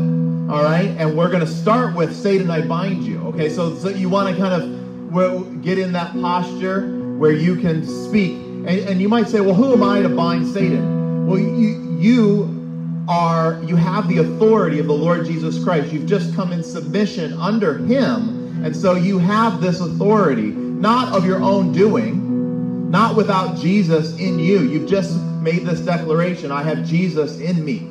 All 0.50 0.64
right, 0.64 0.88
and 0.98 1.16
we're 1.16 1.28
going 1.28 1.46
to 1.46 1.46
start 1.46 1.94
with 1.94 2.12
Satan, 2.12 2.50
I 2.50 2.62
bind 2.62 3.04
you. 3.04 3.20
Okay, 3.28 3.48
so, 3.48 3.76
so 3.76 3.88
you 3.88 4.08
want 4.08 4.34
to 4.34 4.40
kind 4.40 4.60
of 4.60 5.62
get 5.62 5.78
in 5.78 5.92
that 5.92 6.12
posture 6.14 6.98
where 7.18 7.30
you 7.30 7.54
can 7.54 7.86
speak. 7.86 8.32
And, 8.32 8.68
and 8.68 9.00
you 9.00 9.08
might 9.08 9.28
say, 9.28 9.40
well, 9.40 9.54
who 9.54 9.72
am 9.72 9.84
I 9.84 10.02
to 10.02 10.08
bind 10.08 10.48
Satan? 10.48 11.26
Well, 11.28 11.38
you, 11.38 11.98
you 12.00 13.04
are, 13.08 13.62
you 13.64 13.76
have 13.76 14.08
the 14.08 14.18
authority 14.18 14.80
of 14.80 14.88
the 14.88 14.92
Lord 14.92 15.24
Jesus 15.24 15.62
Christ. 15.62 15.92
You've 15.92 16.06
just 16.06 16.34
come 16.34 16.52
in 16.52 16.64
submission 16.64 17.32
under 17.34 17.78
him. 17.78 18.64
And 18.64 18.76
so 18.76 18.94
you 18.94 19.18
have 19.18 19.60
this 19.60 19.80
authority, 19.80 20.48
not 20.50 21.14
of 21.14 21.24
your 21.24 21.40
own 21.40 21.70
doing, 21.72 22.29
not 22.90 23.14
without 23.14 23.56
Jesus 23.56 24.18
in 24.18 24.40
you. 24.40 24.60
You've 24.62 24.88
just 24.88 25.16
made 25.40 25.64
this 25.64 25.80
declaration 25.80 26.50
I 26.50 26.62
have 26.64 26.84
Jesus 26.84 27.38
in 27.38 27.64
me. 27.64 27.88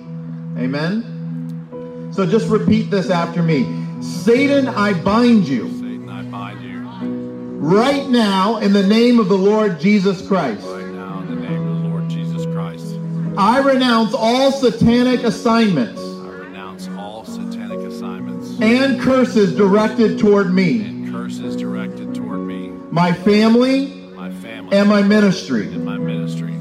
Amen. 0.62 2.12
So 2.14 2.26
just 2.26 2.50
repeat 2.50 2.92
this 2.92 3.10
after 3.10 3.42
me. 3.42 3.64
Satan, 4.02 4.68
I 4.68 4.94
bind 4.94 5.48
you 5.48 5.70
Satan, 5.70 6.10
I 6.10 6.24
bind 6.24 6.62
you 6.62 6.80
right 7.60 8.08
now 8.10 8.58
in 8.58 8.74
the 8.74 8.86
name 8.86 9.20
of 9.20 9.30
the 9.30 9.38
Lord 9.38 9.80
Jesus 9.80 10.26
Christ. 10.28 10.66
right 10.66 10.86
now 10.88 11.20
in 11.22 11.28
the 11.28 11.48
name 11.48 11.68
of 11.68 11.82
the 11.82 11.88
Lord 11.90 12.10
Jesus 12.10 12.46
Christ. 12.46 12.96
I 13.38 13.60
renounce 13.60 14.14
all 14.14 14.52
satanic 14.52 15.24
assignments 15.24 16.02
I 16.02 16.30
renounce 16.30 16.90
all 16.98 17.26
satanic 17.26 17.80
assignments 17.80 18.60
and 18.62 19.00
curses 19.02 19.56
directed 19.56 20.18
toward 20.20 20.54
me, 20.54 20.82
and 20.82 21.12
curses 21.12 21.56
directed 21.56 22.16
toward 22.16 22.40
me, 22.40 22.70
my 22.92 23.12
family, 23.14 23.99
my 24.72 24.78
and 24.78 24.90
my 24.90 25.02
ministry. 25.02 25.64
and 25.74 25.86
my 25.86 25.98
ministry. 25.98 26.56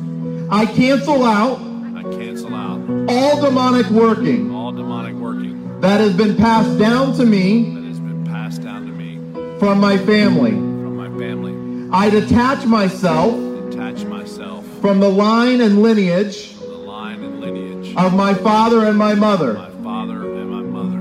I 0.50 0.66
cancel 0.66 1.24
out 1.24 1.58
I 1.96 2.02
cancel 2.02 2.54
out 2.54 2.80
all 3.08 3.40
demonic 3.42 3.86
working 3.90 4.54
all 4.54 4.72
demonic 4.72 5.14
working 5.14 5.80
that 5.80 6.00
has 6.00 6.16
been 6.16 6.36
passed 6.36 6.78
down 6.78 7.14
to 7.16 7.24
me 7.26 7.74
that 7.74 7.84
has 7.84 8.00
been 8.00 8.24
passed 8.24 8.62
down 8.62 8.86
to 8.86 8.92
me 8.92 9.18
from 9.58 9.78
my 9.80 9.98
family. 9.98 10.50
from 10.52 10.96
my 10.96 11.08
family. 11.18 11.88
I 11.92 12.10
detach 12.10 12.64
myself 12.64 13.34
Detach 13.70 14.04
myself 14.04 14.64
from 14.80 15.00
the 15.00 15.08
line 15.10 15.60
and 15.60 15.82
lineage 15.82 16.54
from 16.54 16.68
the 16.68 16.76
line 16.76 17.22
and 17.22 17.40
lineage 17.40 17.94
of 17.96 18.14
my 18.14 18.32
father 18.34 18.86
and 18.86 18.96
my 18.96 19.14
mother. 19.14 19.54
my 19.54 19.70
father 19.82 20.22
and 20.38 20.50
my 20.50 20.62
mother. 20.62 20.98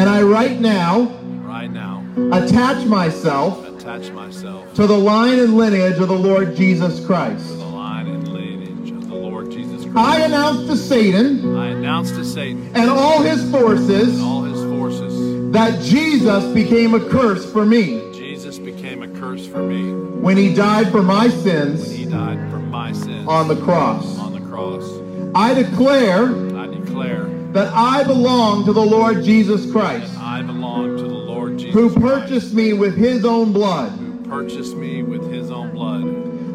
And 0.00 0.08
I 0.08 0.22
right 0.22 0.60
now 0.60 1.20
Right 1.44 1.70
now, 1.70 2.04
attach 2.32 2.84
myself 2.86 3.63
attach 3.94 4.12
myself 4.12 4.74
to 4.74 4.86
the 4.86 4.96
line 4.96 5.38
and 5.38 5.56
lineage 5.56 5.98
of 5.98 6.08
the 6.08 6.18
Lord 6.18 6.56
Jesus 6.56 7.00
to 7.00 7.06
Christ. 7.06 7.46
the 7.48 7.64
line 7.64 8.08
and 8.08 8.26
lineage 8.26 8.90
of 8.90 9.08
the 9.08 9.14
Lord 9.14 9.50
Jesus 9.50 9.84
Christ. 9.84 9.96
I 9.96 10.20
announce 10.22 10.66
to 10.66 10.76
Satan 10.76 11.56
I 11.56 11.68
announce 11.68 12.10
to 12.12 12.24
Satan 12.24 12.72
and 12.74 12.90
all 12.90 13.22
his 13.22 13.48
forces 13.52 14.14
and 14.18 14.22
all 14.22 14.42
his 14.42 14.62
forces 14.64 15.52
that 15.52 15.80
Jesus 15.82 16.44
became 16.52 16.94
a 16.94 17.08
curse 17.08 17.50
for 17.52 17.64
me 17.64 18.12
Jesus 18.12 18.58
became 18.58 19.02
a 19.02 19.08
curse 19.20 19.46
for 19.46 19.62
me 19.62 19.92
when 20.20 20.36
he 20.36 20.52
died 20.52 20.90
for 20.90 21.02
my 21.02 21.28
sins. 21.28 21.88
when 21.88 21.96
he 21.96 22.04
died 22.06 22.50
for 22.50 22.58
my 22.58 22.92
sins 22.92 23.28
on 23.28 23.46
the 23.48 23.56
cross. 23.62 24.18
on 24.18 24.32
the 24.32 24.40
cross. 24.40 24.84
I 25.36 25.54
declare 25.54 26.30
I 26.56 26.66
declare 26.66 27.24
that 27.52 27.72
I 27.72 28.02
belong 28.02 28.64
to 28.64 28.72
the 28.72 28.84
Lord 28.84 29.22
Jesus 29.22 29.70
Christ, 29.70 30.12
who 31.74 31.90
purchased 32.00 32.54
me 32.54 32.72
with 32.72 32.96
his 32.96 33.24
own 33.24 33.52
blood. 33.52 33.90
who 33.98 34.16
purchased 34.30 34.76
me 34.76 35.02
with 35.02 35.28
his 35.32 35.50
own 35.50 35.72
blood. 35.72 36.04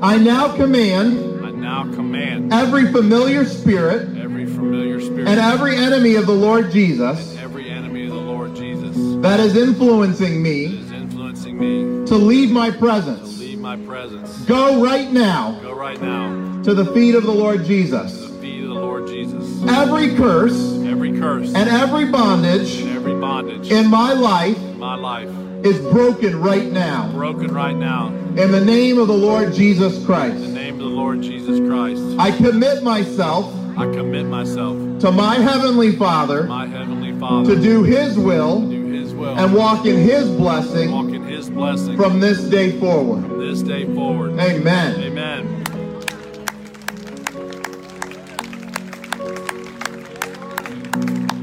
I 0.01 0.17
now 0.17 0.55
command 0.55 1.45
I 1.45 1.51
now 1.51 1.83
command 1.93 2.53
every 2.53 2.89
familiar 2.89 3.43
spirit 3.43 4.17
every 4.17 4.45
familiar 4.45 5.01
spirit 5.01 5.27
and 5.27 5.37
every 5.37 5.75
enemy 5.75 6.15
of 6.15 6.25
the 6.25 6.33
Lord 6.33 6.71
Jesus 6.71 7.35
every 7.37 7.69
enemy 7.69 8.05
of 8.05 8.13
the 8.13 8.19
Lord 8.33 8.55
Jesus 8.55 8.95
that 9.21 9.41
is 9.41 9.57
influencing 9.57 10.41
me 10.41 10.65
is 10.79 10.91
influencing 10.93 11.57
me 11.59 12.07
to 12.07 12.15
leave 12.15 12.49
my 12.49 12.71
presence. 12.71 13.33
to 13.33 13.39
leave 13.43 13.59
my 13.59 13.75
presence. 13.75 14.37
Go 14.45 14.81
right 14.81 15.11
now 15.11 15.59
Go 15.61 15.75
right 15.75 16.01
now 16.01 16.61
to 16.63 16.73
the 16.73 16.85
feet 16.93 17.13
of 17.15 17.23
the 17.23 17.31
Lord 17.33 17.59
to 17.59 17.65
Jesus. 17.65 18.21
the 18.21 18.29
feet 18.39 18.63
of 18.63 18.69
the 18.69 18.75
Lord 18.75 19.05
Jesus. 19.07 19.63
Every 19.67 20.15
curse 20.15 20.77
Every 20.85 21.11
curse 21.19 21.53
and 21.53 21.69
every 21.69 22.05
bondage 22.05 22.79
and 22.79 22.89
every 22.95 23.15
bondage 23.19 23.69
in 23.69 23.89
my 23.89 24.13
life 24.13 24.57
in 24.79 24.85
my 24.85 24.95
life 24.95 25.27
is 25.65 25.77
broken 25.91 26.39
right 26.41 26.71
now 26.71 27.11
broken 27.11 27.53
right 27.53 27.75
now 27.75 28.07
in 28.37 28.49
the 28.49 28.63
name 28.63 28.97
of 28.97 29.09
the 29.09 29.13
Lord 29.13 29.53
Jesus 29.53 30.05
Christ. 30.05 30.35
in 30.35 30.41
the 30.41 30.47
name 30.47 30.75
of 30.75 30.79
the 30.79 30.85
Lord 30.85 31.21
Jesus 31.21 31.59
Christ. 31.59 32.01
I 32.17 32.31
commit 32.31 32.81
myself 32.81 33.53
I 33.77 33.91
commit 33.91 34.25
myself 34.27 34.77
to 35.01 35.11
my 35.11 35.35
heavenly 35.35 35.91
Father 35.97 36.43
my 36.43 36.65
heavenly 36.65 37.17
Father 37.19 37.55
to 37.55 37.61
do 37.61 37.83
his 37.83 38.17
will 38.17 38.69
do 38.69 38.85
His 38.85 39.13
will 39.13 39.37
and 39.37 39.53
walk 39.53 39.85
in 39.85 39.97
his 39.97 40.29
blessing 40.29 40.91
walk 40.93 41.09
in 41.09 41.23
His 41.23 41.49
blessing 41.49 41.97
from 41.97 42.21
this 42.21 42.39
day 42.43 42.79
forward. 42.79 43.25
from 43.25 43.39
this 43.39 43.61
day 43.61 43.83
forward. 43.93 44.39
Amen. 44.39 44.95
Amen. 45.01 45.55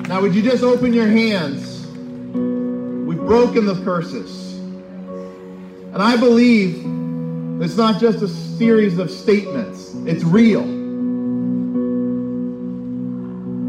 Now, 0.08 0.20
would 0.22 0.34
you 0.34 0.42
just 0.42 0.62
open 0.62 0.92
your 0.94 1.08
hands? 1.08 1.75
Broken 3.26 3.66
the 3.66 3.74
curses. 3.82 4.54
And 5.92 6.02
I 6.02 6.16
believe 6.16 6.84
it's 7.60 7.76
not 7.76 8.00
just 8.00 8.22
a 8.22 8.28
series 8.28 8.98
of 8.98 9.10
statements, 9.10 9.94
it's 10.06 10.22
real. 10.22 10.62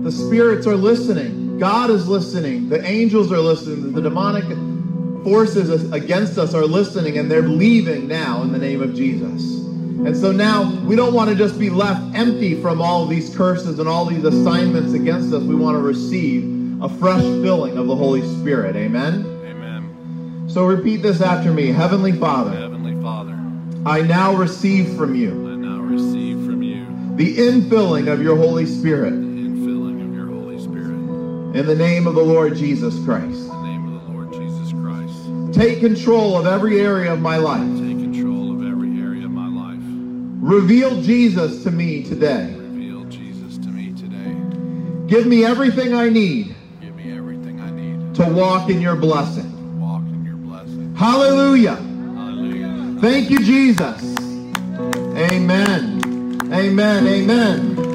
The 0.04 0.12
spirits 0.12 0.68
are 0.68 0.76
listening, 0.76 1.58
God 1.58 1.90
is 1.90 2.08
listening, 2.08 2.70
the 2.70 2.86
angels 2.86 3.32
are 3.32 3.40
listening, 3.40 3.94
the 3.94 4.02
demonic 4.02 4.46
forces 5.24 5.92
against 5.92 6.38
us 6.38 6.54
are 6.54 6.66
listening, 6.66 7.18
and 7.18 7.32
they're 7.32 7.42
leaving 7.42 8.08
now 8.08 8.44
in 8.44 8.52
the 8.52 8.60
name 8.60 8.82
of 8.82 8.94
Jesus. 8.94 9.58
And 10.06 10.16
so 10.16 10.32
now 10.32 10.70
we 10.86 10.96
don't 10.96 11.14
want 11.14 11.30
to 11.30 11.36
just 11.36 11.58
be 11.58 11.70
left 11.70 12.16
empty 12.16 12.62
from 12.62 12.82
all 12.82 13.08
these 13.08 13.36
curses 13.36 13.80
and 13.80 13.90
all 13.90 14.06
these 14.06 14.24
assignments 14.24 14.94
against 14.94 15.34
us. 15.34 15.42
We 15.44 15.56
want 15.56 15.76
to 15.76 15.82
receive 15.82 16.82
a 16.82 16.88
fresh 16.88 17.24
filling 17.24 17.78
of 17.78 17.88
the 17.88 17.96
Holy 17.96 18.22
Spirit. 18.40 18.76
Amen. 18.76 19.37
So 20.58 20.66
repeat 20.66 21.04
this 21.04 21.22
after 21.22 21.54
me. 21.54 21.68
Heavenly 21.68 22.14
Father, 22.14 22.50
Heavenly 22.50 23.00
Father, 23.00 23.40
I 23.86 24.02
now 24.02 24.34
receive 24.34 24.98
from 24.98 25.14
you 25.14 25.52
I 25.52 25.56
now 25.56 25.82
receive 25.82 26.44
from 26.48 26.64
you 26.64 26.88
the 27.16 27.38
infilling 27.38 28.12
of 28.12 28.24
your 28.24 28.36
Holy 28.36 28.66
Spirit 28.66 29.12
the 29.12 29.18
infilling 29.18 30.04
of 30.04 30.16
your 30.16 30.26
Holy 30.26 30.60
Spirit. 30.60 30.88
In 30.88 31.56
in 31.58 31.66
the 31.68 31.76
name 31.76 32.08
of 32.08 32.16
the 32.16 32.24
Lord 32.24 32.56
Jesus 32.56 32.96
Christ. 33.06 33.48
the 33.50 33.62
name 33.62 33.94
of 33.94 34.04
the 34.04 34.12
Lord 34.12 34.34
Jesus 34.34 34.72
Christ. 34.72 35.54
Take 35.54 35.80
control 35.80 36.36
of 36.36 36.48
every 36.48 36.82
area 36.82 37.14
of 37.14 37.22
my 37.22 37.38
life. 37.38 37.62
Take 37.78 38.00
control 38.00 38.52
of 38.56 38.68
every 38.68 39.00
area 39.00 39.26
of 39.26 39.32
my 39.32 39.48
life. 39.48 39.80
Reveal 40.42 41.04
Jesus 41.04 41.62
to 41.66 41.70
me 41.70 42.04
today. 42.04 42.56
Reveal 42.58 43.04
Jesus 43.04 43.60
to 43.60 43.68
me 43.68 43.94
today. 43.94 44.36
Give 45.06 45.28
me 45.28 45.46
everything 45.46 45.94
I 45.94 46.10
need 46.10 46.56
Give 46.82 46.96
me 46.96 47.16
everything 47.16 47.62
I 47.62 47.70
need 47.70 48.16
to 48.16 48.26
walk 48.26 48.72
in 48.72 48.82
your 48.82 48.96
blessing. 48.96 49.47
Hallelujah. 50.98 51.76
Hallelujah. 51.76 53.00
Thank 53.02 53.30
you, 53.30 53.38
Jesus. 53.40 54.02
Amen. 55.16 56.52
Amen. 56.52 57.08
Amen. 57.08 57.87